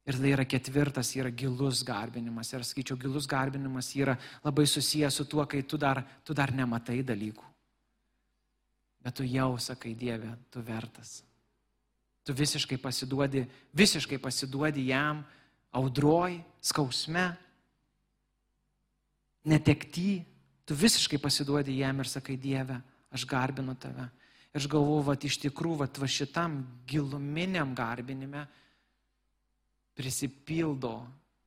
Ir 0.02 0.18
tai 0.18 0.32
yra 0.34 0.46
ketvirtas, 0.50 1.12
yra 1.16 1.30
gilus 1.30 1.84
garbinimas. 1.86 2.50
Ir 2.54 2.66
skaičiau, 2.66 2.98
gilus 2.98 3.28
garbinimas 3.30 3.92
yra 3.96 4.16
labai 4.44 4.66
susijęs 4.66 5.20
su 5.22 5.28
tuo, 5.30 5.46
kai 5.46 5.62
tu 5.62 5.78
dar, 5.78 6.02
tu 6.26 6.34
dar 6.34 6.54
nematai 6.54 7.04
dalykų. 7.06 7.46
Bet 9.02 9.18
tu 9.18 9.26
jau 9.26 9.58
sakai, 9.58 9.94
Dieve, 9.98 10.34
tu 10.50 10.62
vertas. 10.62 11.22
Tu 12.26 12.34
visiškai 12.38 12.78
pasiduodi, 12.78 13.46
visiškai 13.74 14.20
pasiduodi 14.22 14.88
jam 14.90 15.24
audroj, 15.74 16.38
skausme, 16.62 17.32
netekty. 19.46 20.22
Tu 20.72 20.76
visiškai 20.80 21.18
pasiduodi 21.20 21.74
jam 21.82 21.98
ir 22.00 22.08
sakai, 22.08 22.38
Dieve, 22.40 22.78
aš 23.12 23.26
garbinu 23.28 23.74
tave. 23.76 24.06
Ir 24.54 24.62
aš 24.62 24.70
galvoju, 24.72 25.02
va, 25.04 25.14
iš 25.20 25.36
tikrųjų, 25.44 25.82
va, 25.82 25.88
va 26.00 26.08
šitam 26.08 26.54
giluminiam 26.88 27.74
garbinime 27.76 28.46
prisipildo 30.00 30.94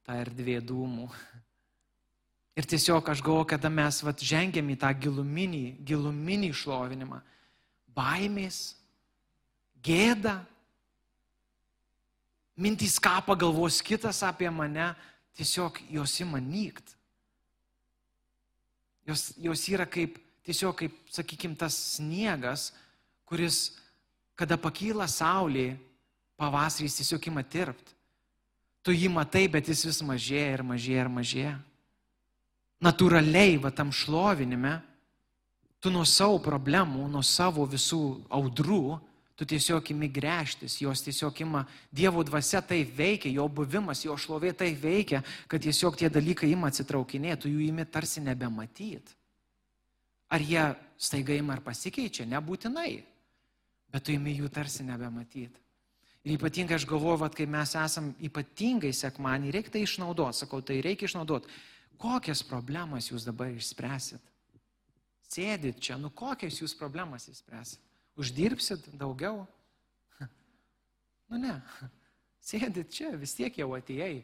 tą 0.04 0.18
erdvė 0.20 0.58
dūmų. 0.68 1.06
Ir 2.60 2.68
tiesiog 2.68 3.08
aš 3.08 3.22
galvoju, 3.24 3.46
kada 3.54 3.70
mes 3.72 4.02
vat, 4.04 4.20
žengiam 4.20 4.68
į 4.68 4.76
tą 4.82 4.90
giluminį, 5.06 5.62
giluminį 5.88 6.50
šlovinimą, 6.60 7.22
baimės, 7.96 8.58
gėda, 9.80 10.34
mintys, 12.60 12.98
ką 13.00 13.22
pagalvos 13.30 13.80
kitas 13.80 14.20
apie 14.28 14.52
mane, 14.52 14.90
tiesiog 15.40 15.80
jos 15.96 16.18
ima 16.20 16.44
nykt. 16.44 16.92
Jos, 19.04 19.32
jos 19.36 19.64
yra 19.68 19.86
kaip, 19.86 20.16
tiesiog 20.44 20.76
kaip, 20.78 20.94
sakykime, 21.12 21.56
tas 21.60 21.76
sniegas, 21.96 22.70
kuris, 23.28 23.74
kada 24.38 24.56
pakyla 24.60 25.06
saulė, 25.10 25.74
pavasarys 26.40 26.96
tiesiog 26.98 27.28
ima 27.30 27.44
tirpti. 27.44 27.92
Tu 28.84 28.92
jį 28.92 29.08
matai, 29.12 29.46
bet 29.48 29.68
jis 29.68 29.86
vis 29.88 30.02
mažėja 30.04 30.58
ir 30.58 30.62
mažėja 30.66 31.04
ir 31.06 31.12
mažėja. 31.12 31.54
Naturaliai, 32.84 33.56
va 33.56 33.70
tam 33.72 33.92
šlovinime, 33.94 34.74
tu 35.80 35.92
nuo 35.92 36.04
savo 36.08 36.36
problemų, 36.42 37.06
nuo 37.08 37.22
savo 37.24 37.64
visų 37.68 38.02
audrų, 38.32 38.98
tu 39.34 39.46
tiesiog 39.48 39.90
imi 39.90 40.08
grėžtis, 40.12 40.78
jos 40.82 41.02
tiesiog 41.02 41.40
ima, 41.42 41.64
Dievo 41.94 42.22
dvasia 42.26 42.62
tai 42.62 42.84
veikia, 42.84 43.32
jo 43.34 43.48
buvimas, 43.48 44.04
jo 44.04 44.14
šlovė 44.18 44.52
tai 44.58 44.70
veikia, 44.78 45.24
kad 45.50 45.62
tiesiog 45.62 45.98
tie 45.98 46.10
dalykai 46.12 46.52
ima 46.52 46.70
atsitraukinėti, 46.70 47.50
jų 47.50 47.66
imi 47.68 47.86
tarsi 47.86 48.22
nebematyti. 48.22 49.18
Ar 50.34 50.42
jie 50.42 50.62
staiga 50.98 51.34
ima 51.36 51.58
ir 51.58 51.62
pasikeičia? 51.66 52.26
Nebūtinai, 52.30 52.92
bet 53.92 54.06
tu 54.06 54.14
imi 54.14 54.34
jų 54.38 54.50
tarsi 54.54 54.86
nebematyti. 54.86 55.60
Ir 56.24 56.38
ypatingai 56.38 56.78
aš 56.78 56.86
galvoju, 56.88 57.20
kad 57.26 57.34
kai 57.36 57.46
mes 57.50 57.74
esam 57.76 58.14
ypatingai 58.24 58.94
sekmanį, 58.96 59.50
reikia 59.52 59.74
tai 59.74 59.82
išnaudoti. 59.84 60.40
Sakau, 60.40 60.62
tai 60.64 60.78
reikia 60.82 61.10
išnaudoti. 61.10 61.50
Kokias 62.00 62.40
problemas 62.46 63.10
jūs 63.10 63.26
dabar 63.28 63.52
išspręsit? 63.52 64.22
Sėdit 65.28 65.82
čia, 65.84 65.98
nu 66.00 66.08
kokias 66.14 66.62
jūs 66.62 66.72
problemas 66.78 67.28
išspręsit? 67.28 67.82
Uždirbsit 68.20 68.90
daugiau? 68.98 69.44
Nu 71.30 71.40
ne. 71.40 71.58
Sėdit 72.44 72.92
čia, 72.92 73.14
vis 73.16 73.32
tiek 73.32 73.56
jau 73.56 73.70
atėjai. 73.72 74.20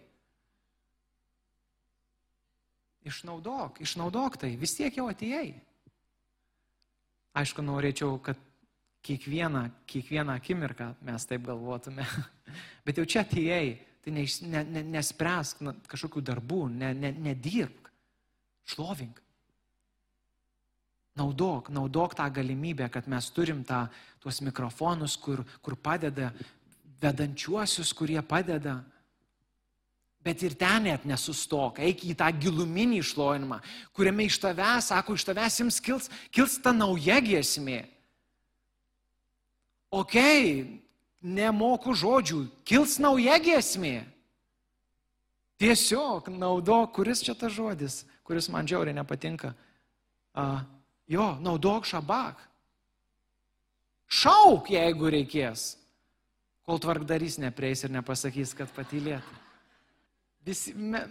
Išnaudok, 3.09 3.81
išnaudok 3.81 4.37
tai, 4.43 4.51
vis 4.61 4.75
tiek 4.77 4.93
jau 4.93 5.07
atėjai. 5.09 5.55
Aišku, 7.41 7.65
norėčiau, 7.65 8.19
kad 8.21 8.37
kiekvieną, 9.07 9.71
kiekvieną 9.89 10.37
akimirką 10.37 10.91
mes 11.09 11.27
taip 11.27 11.47
galvotume. 11.47 12.05
Bet 12.85 13.01
jau 13.01 13.07
čia 13.09 13.25
atėjai, 13.25 13.79
tai 14.05 14.15
ne, 14.17 14.27
ne, 14.53 14.65
ne, 14.75 14.85
nespręsk 14.99 15.65
na, 15.65 15.75
kažkokių 15.89 16.23
darbų, 16.29 16.61
ne, 16.75 16.93
ne, 16.97 17.13
nedirbk, 17.31 17.89
šlovink. 18.69 19.23
Naudok, 21.21 21.69
naudok 21.75 22.17
tą 22.17 22.27
galimybę, 22.33 22.89
kad 22.93 23.09
mes 23.11 23.29
turim 23.37 23.61
tą, 23.67 23.85
tuos 24.23 24.41
mikrofonus, 24.45 25.19
kur, 25.21 25.45
kur 25.61 25.77
padeda 25.77 26.31
vedančiuosius, 27.01 27.93
kurie 27.97 28.21
padeda. 28.25 28.81
Bet 30.25 30.43
ir 30.45 30.57
ten 30.61 30.85
net 30.89 31.07
nesustok, 31.09 31.79
eik 31.85 32.03
į 32.09 32.17
tą 32.21 32.29
giluminį 32.41 32.99
išlovinimą, 33.01 33.61
kuriame 33.97 34.27
iš 34.29 34.37
tavęs, 34.43 34.91
sako, 34.93 35.17
iš 35.17 35.25
tavęs 35.29 35.63
jums 35.63 35.81
kils, 35.81 36.11
kils 36.33 36.59
ta 36.61 36.73
nauja 36.77 37.23
giesmė 37.25 37.81
ok, 39.91 40.17
nemoku 41.21 41.95
žodžių, 41.95 42.45
kils 42.65 42.97
nauja 43.03 43.39
giesmė. 43.43 44.01
Tiesiog 45.61 46.31
naudok, 46.33 46.95
kuris 46.97 47.21
čia 47.27 47.35
tas 47.37 47.53
žodis, 47.53 48.05
kuris 48.25 48.49
man 48.49 48.65
džiauriai 48.65 48.97
nepatinka. 48.97 49.53
A, 50.33 50.63
jo, 51.11 51.27
naudok 51.43 51.89
šabak. 51.89 52.39
Šauk, 54.11 54.71
jeigu 54.75 55.11
reikės, 55.13 55.75
kol 56.67 56.81
tvarkdarys 56.83 57.39
neprieis 57.43 57.85
ir 57.87 57.93
nepasakys, 57.95 58.55
kad 58.59 58.71
patylėtų. 58.75 59.39
Visi, 60.47 60.73
me, 60.73 61.05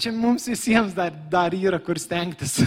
čia 0.00 0.10
mums 0.12 0.48
visiems 0.50 0.92
dar, 0.96 1.14
dar 1.30 1.54
yra 1.54 1.78
kur 1.80 2.00
stengtis. 2.02 2.58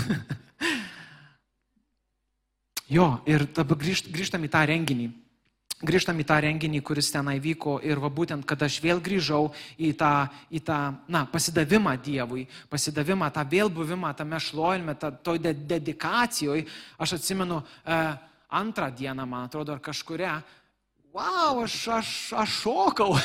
jo, 2.96 3.10
ir 3.30 3.46
dabar 3.54 3.82
grįžt, 3.82 4.10
grįžtam 4.14 4.48
į 4.48 4.52
tą 4.54 4.64
renginį 4.72 5.12
grįžtam 5.84 6.20
į 6.22 6.26
tą 6.28 6.38
renginį, 6.44 6.80
kuris 6.86 7.10
tenai 7.12 7.36
vyko 7.44 7.78
ir 7.84 8.00
va 8.00 8.08
būtent, 8.14 8.46
kad 8.48 8.62
aš 8.64 8.78
vėl 8.84 9.02
grįžau 9.04 9.50
į 9.76 9.92
tą, 10.00 10.28
į 10.48 10.62
tą 10.64 10.78
na, 11.12 11.26
pasidavimą 11.28 11.98
Dievui, 12.04 12.46
pasidavimą, 12.72 13.28
tą 13.36 13.44
vėl 13.52 13.72
buvimą 13.74 14.14
tame 14.16 14.40
šlojime, 14.40 14.96
tą, 15.00 15.12
toj 15.26 15.42
de 15.44 15.54
dedikacijoje, 15.54 16.66
aš 16.98 17.18
atsimenu 17.20 17.60
e, 17.60 18.00
antrą 18.56 18.90
dieną, 18.96 19.28
man 19.28 19.50
atrodo, 19.50 19.76
ar 19.76 19.84
kažkuria, 19.84 20.40
wow, 21.16 21.64
aš, 21.66 21.78
aš, 22.00 22.16
aš 22.46 22.58
šokau. 22.64 23.20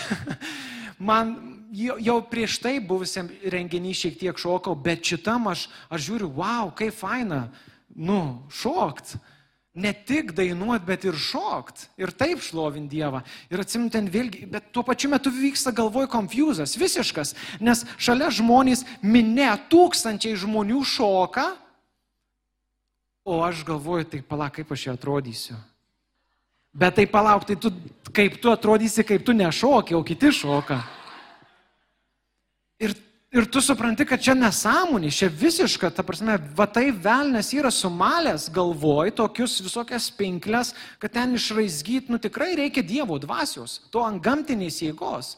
man 1.10 1.36
jau 1.70 2.18
prieš 2.26 2.58
tai 2.62 2.78
buvusiam 2.82 3.30
renginį 3.46 3.94
šiek 3.94 4.18
tiek 4.18 4.38
šokau, 4.38 4.74
bet 4.74 5.06
šitam 5.06 5.46
aš, 5.52 5.68
aš 5.86 6.08
žiūriu, 6.08 6.32
wow, 6.34 6.74
kaip 6.74 6.96
faina, 6.98 7.44
nu, 7.94 8.42
šokt 8.50 9.14
ne 9.74 9.92
tik 9.92 10.33
dainuot, 10.35 10.83
bet 10.87 11.04
ir 11.06 11.16
šokt. 11.16 11.87
Ir 12.00 12.11
taip 12.16 12.42
šlovint 12.42 12.90
Dievą. 12.90 13.22
Ir 13.52 13.62
atsimint 13.62 13.92
ten 13.94 14.09
vėlgi, 14.11 14.46
bet 14.50 14.70
tuo 14.74 14.83
pačiu 14.87 15.12
metu 15.12 15.30
vyksta 15.35 15.72
galvoj 15.74 16.09
konfuzas, 16.11 16.76
visiškas. 16.78 17.35
Nes 17.62 17.85
šalia 17.98 18.33
žmonės, 18.35 18.85
minė, 19.02 19.52
tūkstančiai 19.70 20.38
žmonių 20.40 20.83
šoka, 20.85 21.46
o 23.30 23.42
aš 23.46 23.64
galvoju, 23.68 24.09
tai 24.11 24.22
palauk, 24.26 24.56
kaip 24.59 24.72
aš 24.74 24.87
čia 24.87 24.94
atrodysiu. 24.96 25.59
Bet 26.74 26.96
tai 26.98 27.06
palauk, 27.11 27.44
tai 27.46 27.56
tu, 27.59 27.70
kaip 28.14 28.38
tu 28.42 28.50
atrodysi, 28.50 29.04
kaip 29.06 29.22
tu 29.26 29.35
nešoki, 29.35 29.94
o 29.94 30.02
kiti 30.06 30.30
šoka. 30.35 30.80
Ir 33.30 33.46
tu 33.46 33.60
supranti, 33.62 34.02
kad 34.10 34.18
čia 34.18 34.34
nesąmonė, 34.34 35.12
čia 35.14 35.28
visiška, 35.30 35.92
ta 35.94 36.02
prasme, 36.02 36.34
va 36.58 36.64
tai 36.66 36.88
velnės 36.90 37.52
yra 37.54 37.70
sumalęs 37.70 38.48
galvoj 38.50 39.12
tokius 39.20 39.60
visokias 39.62 40.08
pinklės, 40.18 40.72
kad 40.98 41.14
ten 41.14 41.36
išraizgyt, 41.38 42.10
nu 42.10 42.18
tikrai 42.18 42.56
reikia 42.58 42.82
Dievo 42.82 43.20
dvasios, 43.22 43.84
to 43.94 44.02
ant 44.02 44.18
gamtinės 44.24 44.80
jėgos. 44.82 45.36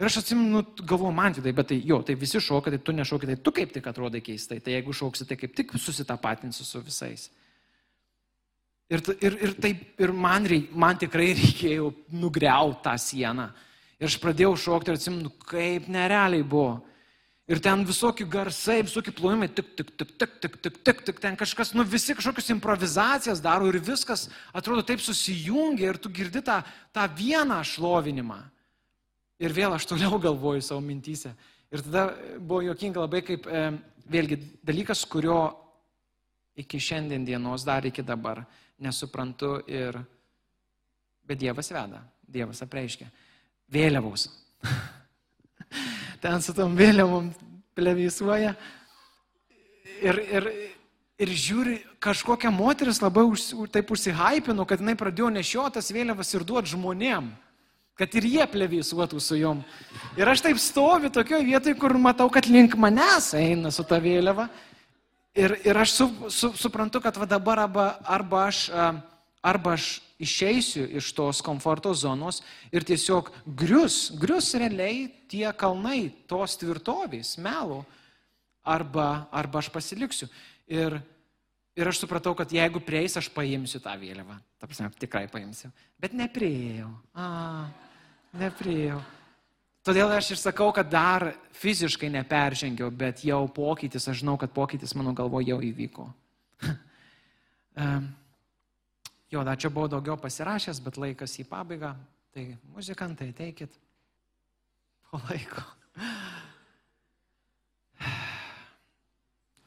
Ir 0.00 0.08
aš 0.08 0.22
atsimenu, 0.22 0.64
galvoju, 0.80 1.12
man 1.12 1.36
tai, 1.36 1.52
bet 1.52 1.68
tai 1.68 1.80
jo, 1.84 2.00
tai 2.06 2.16
visi 2.16 2.40
šoka, 2.40 2.72
tai 2.72 2.80
tu 2.80 2.96
nešokai, 2.96 3.34
tai 3.34 3.38
tu 3.44 3.52
kaip 3.52 3.76
tik 3.76 3.92
atrodai 3.92 4.24
keistai, 4.24 4.62
tai 4.64 4.78
jeigu 4.78 4.96
šauksi, 4.96 5.28
tai 5.28 5.36
kaip 5.36 5.52
tik 5.58 5.76
susitapatinsi 5.76 6.64
su 6.64 6.80
visais. 6.80 7.28
Ir, 8.88 9.04
ir, 9.20 9.40
ir, 9.44 9.56
taip, 9.60 9.84
ir 10.00 10.16
man, 10.16 10.48
reik, 10.48 10.72
man 10.72 10.96
tikrai 10.96 11.34
reikėjo 11.42 11.92
nugriauti 12.08 12.86
tą 12.88 12.96
sieną. 12.96 13.50
Ir 14.00 14.08
aš 14.08 14.22
pradėjau 14.22 14.56
šokti 14.56 14.94
ir 14.94 14.96
atsimenu, 14.96 15.34
kaip 15.44 15.92
nerealiai 15.92 16.46
buvo. 16.46 16.78
Ir 17.48 17.62
ten 17.64 17.80
visokie 17.88 18.26
garsai, 18.28 18.82
visokie 18.84 19.12
plojimai, 19.16 19.46
tik, 19.48 19.70
tik, 19.72 19.94
tik, 19.96 20.10
tik, 20.20 20.32
tik, 20.42 20.56
tik, 20.60 20.74
tik, 20.84 20.98
tik, 21.06 21.20
ten 21.22 21.36
kažkas, 21.40 21.70
nu 21.72 21.84
visi 21.88 22.12
kažkokius 22.12 22.50
improvizacijas 22.52 23.40
daro 23.40 23.70
ir 23.70 23.78
viskas 23.80 24.26
atrodo 24.52 24.84
taip 24.84 25.00
susijungia 25.00 25.88
ir 25.88 25.96
tu 25.96 26.12
girdi 26.12 26.42
tą, 26.44 26.58
tą 26.92 27.06
vieną 27.16 27.62
šlovinimą. 27.64 28.36
Ir 29.40 29.54
vėl 29.56 29.72
aš 29.78 29.86
toliau 29.88 30.18
galvoju 30.26 30.66
savo 30.66 30.82
mintysę. 30.84 31.32
Ir 31.72 31.84
tada 31.86 32.10
buvo 32.36 32.60
jokinga 32.66 33.06
labai 33.06 33.22
kaip, 33.24 33.48
e, 33.48 33.64
vėlgi, 34.12 34.38
dalykas, 34.68 35.06
kurio 35.08 35.40
iki 36.60 36.76
šiandien 36.76 37.24
dienos, 37.24 37.64
dar 37.64 37.88
iki 37.88 38.04
dabar 38.04 38.42
nesuprantu 38.76 39.54
ir, 39.72 39.96
bet 41.24 41.40
Dievas 41.40 41.72
veda, 41.72 42.04
Dievas 42.28 42.60
apreiškia. 42.68 43.08
Vėliavos. 43.72 44.28
ten 46.22 46.42
su 46.42 46.54
tom 46.56 46.76
vėliavom 46.78 47.30
plevisuoja. 47.78 48.54
Ir, 49.98 50.18
ir, 50.30 50.46
ir 51.18 51.34
žiūri, 51.34 51.76
kažkokia 52.02 52.52
moteris 52.54 53.00
labai 53.02 53.24
už, 53.26 53.50
taip 53.74 53.90
užsihypino, 53.94 54.66
kad 54.68 54.82
jinai 54.82 54.96
pradėjo 54.98 55.30
nešiotas 55.34 55.90
vėliavas 55.94 56.30
ir 56.34 56.46
duoti 56.46 56.74
žmonėm, 56.74 57.32
kad 57.98 58.14
ir 58.14 58.28
jie 58.30 58.46
plevisuotų 58.50 59.20
su 59.22 59.38
jom. 59.40 59.64
Ir 60.18 60.30
aš 60.30 60.44
taip 60.46 60.60
stoviu 60.62 61.10
tokioje 61.10 61.46
vietoje, 61.46 61.78
kur 61.78 61.96
matau, 61.98 62.28
kad 62.30 62.46
link 62.46 62.76
manęs 62.78 63.32
eina 63.38 63.74
su 63.74 63.86
ta 63.86 63.98
vėliava. 64.02 64.48
Ir, 65.38 65.54
ir 65.66 65.78
aš 65.78 65.94
su, 65.94 66.06
su, 66.34 66.52
suprantu, 66.58 67.02
kad 67.02 67.18
va 67.18 67.26
dabar 67.30 67.66
arba, 67.66 67.88
arba, 68.06 68.46
aš, 68.50 68.64
arba 69.48 69.74
aš 69.76 69.98
išeisiu 70.18 70.86
iš 70.98 71.12
tos 71.14 71.40
komforto 71.44 71.92
zonos 71.94 72.42
ir 72.74 72.84
tiesiog 72.84 73.30
grius, 73.46 74.08
grius 74.18 74.50
realiai 74.58 75.06
tie 75.30 75.46
kalnai 75.56 76.08
tos 76.30 76.56
tvirtovės, 76.58 77.36
melo, 77.42 77.84
arba, 78.66 79.28
arba 79.32 79.62
aš 79.62 79.70
pasiliksiu. 79.72 80.28
Ir, 80.68 80.98
ir 81.78 81.88
aš 81.88 82.02
supratau, 82.02 82.34
kad 82.36 82.50
jeigu 82.52 82.82
prieis, 82.84 83.16
aš 83.16 83.30
paimsiu 83.32 83.80
tą 83.84 83.94
vėliavą. 84.00 84.36
Ta 84.58 84.68
prasme, 84.68 84.90
tikrai 84.98 85.26
paimsiu. 85.30 85.70
Bet 86.00 86.16
neprieėjau. 86.18 86.90
A, 87.14 87.28
neprieėjau. 88.36 89.00
Todėl 89.86 90.10
aš 90.12 90.34
ir 90.34 90.40
sakau, 90.42 90.68
kad 90.76 90.90
dar 90.90 91.30
fiziškai 91.56 92.10
neperžengiau, 92.12 92.90
bet 92.92 93.22
jau 93.24 93.46
pokytis, 93.54 94.04
aš 94.10 94.20
žinau, 94.20 94.36
kad 94.40 94.52
pokytis 94.52 94.92
mano 94.98 95.14
galvoje 95.16 95.54
jau 95.54 95.60
įvyko. 95.64 96.10
jo, 99.30 99.44
da 99.44 99.56
čia 99.56 99.70
buvau 99.70 99.88
daugiau 99.92 100.16
pasirašęs, 100.20 100.80
bet 100.84 100.98
laikas 101.00 101.38
į 101.40 101.48
pabaigą. 101.48 101.94
Tai 102.34 102.44
muzikantai, 102.74 103.30
ateikit. 103.32 103.72
Po 105.08 105.20
laiko. 105.28 105.62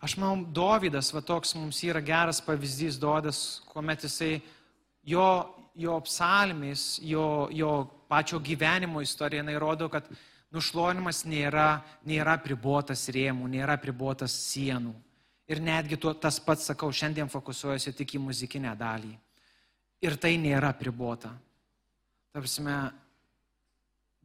Aš 0.02 0.16
manau, 0.18 0.46
Dovydas, 0.50 1.12
va 1.14 1.22
toks 1.22 1.54
mums 1.58 1.84
yra 1.86 2.02
geras 2.02 2.42
pavyzdys, 2.42 2.98
Dovydas, 3.02 3.62
kuomet 3.70 4.06
jisai, 4.08 4.40
jo, 5.06 5.26
jo 5.78 6.00
psalmis, 6.08 7.00
jo, 7.06 7.48
jo 7.54 7.74
pačio 8.10 8.40
gyvenimo 8.42 9.02
istorija, 9.02 9.44
jinai 9.44 9.60
rodo, 9.62 9.90
kad 9.94 10.08
nušlonimas 10.52 11.22
nėra, 11.30 11.84
nėra 12.06 12.38
pribuotas 12.42 13.06
rėmų, 13.14 13.50
nėra 13.54 13.78
pribuotas 13.82 14.34
sienų. 14.50 14.94
Ir 15.52 15.62
netgi 15.62 16.00
tuo, 16.02 16.14
tas 16.14 16.40
pats, 16.42 16.70
sakau, 16.72 16.90
šiandien 16.90 17.30
fokusuojasi 17.30 17.94
tik 17.98 18.16
į 18.18 18.24
muzikinę 18.26 18.74
dalį. 18.80 19.14
Ir 20.02 20.18
tai 20.18 20.34
nėra 20.42 20.72
pribuota. 20.78 21.30
Tarpsime, 22.34 22.78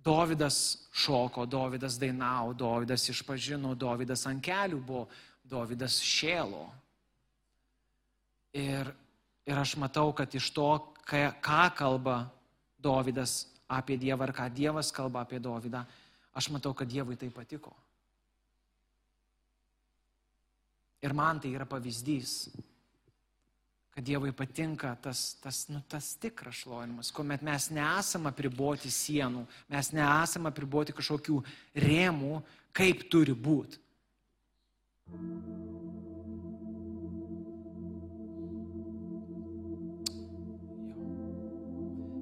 Dovydas 0.06 0.86
šoko, 0.94 1.44
Dovydas 1.50 1.98
dainavo, 1.98 2.54
Dovydas 2.54 3.08
išpažino, 3.10 3.74
Dovydas 3.74 4.22
ant 4.30 4.42
kelių 4.44 4.78
buvo, 4.78 5.06
Dovydas 5.42 5.98
šėlo. 6.02 6.68
Ir, 8.56 8.92
ir 9.44 9.58
aš 9.58 9.74
matau, 9.82 10.12
kad 10.16 10.32
iš 10.38 10.52
to, 10.54 10.68
ką, 11.04 11.24
ką 11.42 11.64
kalba 11.76 12.20
Dovydas 12.78 13.42
apie 13.66 13.98
Dievą 13.98 14.28
ir 14.28 14.34
ką 14.36 14.46
Dievas 14.54 14.92
kalba 14.94 15.24
apie 15.26 15.42
Dovydą, 15.42 15.82
aš 16.38 16.48
matau, 16.54 16.72
kad 16.74 16.88
Dievui 16.88 17.18
tai 17.18 17.28
patiko. 17.34 17.74
Ir 21.02 21.12
man 21.12 21.42
tai 21.42 21.50
yra 21.52 21.66
pavyzdys, 21.68 22.46
kad 23.96 24.04
Dievui 24.04 24.32
patinka 24.32 24.90
tas, 25.00 25.38
tas, 25.40 25.68
nu, 25.72 25.80
tas 25.88 26.10
tikras 26.20 26.54
šlovinimas, 26.54 27.08
kuomet 27.16 27.40
mes 27.40 27.70
nesame 27.72 28.28
priboti 28.36 28.90
sienų, 28.92 29.46
mes 29.72 29.88
nesame 29.96 30.52
priboti 30.52 30.92
kažkokių 30.92 31.38
rėmų, 31.80 32.42
kaip 32.76 33.06
turi 33.08 33.32
būti. 33.32 33.80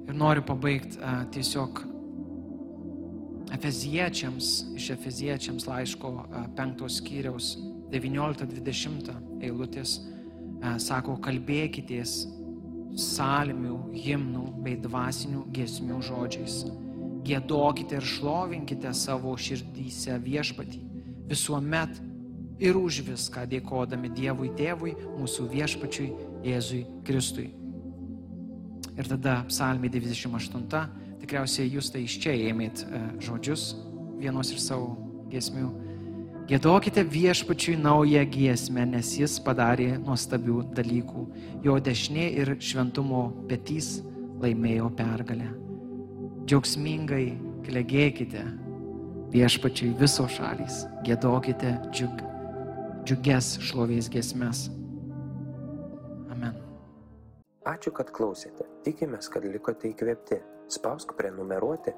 Ir 0.07 0.15
noriu 0.15 0.47
pabaigti 0.47 1.03
tiesiog 1.35 1.83
Efeziečiams, 3.51 4.55
iš 4.79 4.93
Efeziečiams 4.95 5.67
laiško 5.67 6.17
uh, 6.23 6.43
penktos 6.55 7.01
skyriaus 7.03 7.57
19-20 7.91 9.11
eilutės 9.43 9.99
sako, 10.81 11.17
kalbėkitės 11.23 12.23
salmių, 12.95 13.77
himnų 13.95 14.45
bei 14.63 14.79
dvasinių 14.79 15.45
giesmių 15.55 16.01
žodžiais. 16.05 16.63
Gėdokite 17.25 17.97
ir 17.99 18.05
šlovinkite 18.05 18.91
savo 18.93 19.33
širdyse 19.37 20.19
viešpatį 20.21 20.81
visuomet 21.29 21.97
ir 22.61 22.77
už 22.77 23.01
viską 23.07 23.45
dėkodami 23.49 24.11
Dievui 24.15 24.51
Tėvui, 24.55 24.93
mūsų 25.17 25.47
viešpačiui 25.51 26.11
Jėzui 26.45 26.83
Kristui. 27.07 27.49
Ir 28.95 29.09
tada 29.11 29.41
psalmė 29.49 29.89
98, 29.91 30.85
tikriausiai 31.19 31.67
jūs 31.73 31.91
tai 31.91 32.05
iš 32.05 32.19
čia 32.23 32.35
ėmėt 32.51 32.85
e, 32.85 33.01
žodžius 33.25 33.73
vienos 34.21 34.53
iš 34.55 34.61
savo 34.69 34.93
giesmių. 35.31 35.67
Gėdokite 36.45 37.01
viešpačiui 37.09 37.73
naują 37.81 38.21
giesmę, 38.29 38.83
nes 38.85 39.15
jis 39.17 39.39
padarė 39.41 39.95
nuostabių 39.97 40.59
dalykų. 40.77 41.23
Jo 41.65 41.79
dešinė 41.81 42.27
ir 42.37 42.51
šventumo 42.61 43.23
petys 43.49 44.03
laimėjo 44.43 44.91
pergalę. 44.93 45.47
Džiaugsmingai 46.45 47.25
klegėkite 47.65 48.43
viešpačiui 49.33 49.95
visos 49.97 50.37
šalys. 50.37 50.83
Gėdokite 51.07 51.71
džiug, 51.89 52.21
džiuges 53.09 53.55
šlovės 53.65 54.11
gesmes. 54.13 54.67
Amen. 56.29 56.61
Ačiū, 57.73 57.89
kad 57.89 58.13
klausėte. 58.13 58.69
Tikimės, 58.85 59.33
kad 59.33 59.49
likote 59.49 59.89
įkvėpti. 59.95 60.43
Spausk 60.77 61.17
prenumeruoti, 61.17 61.97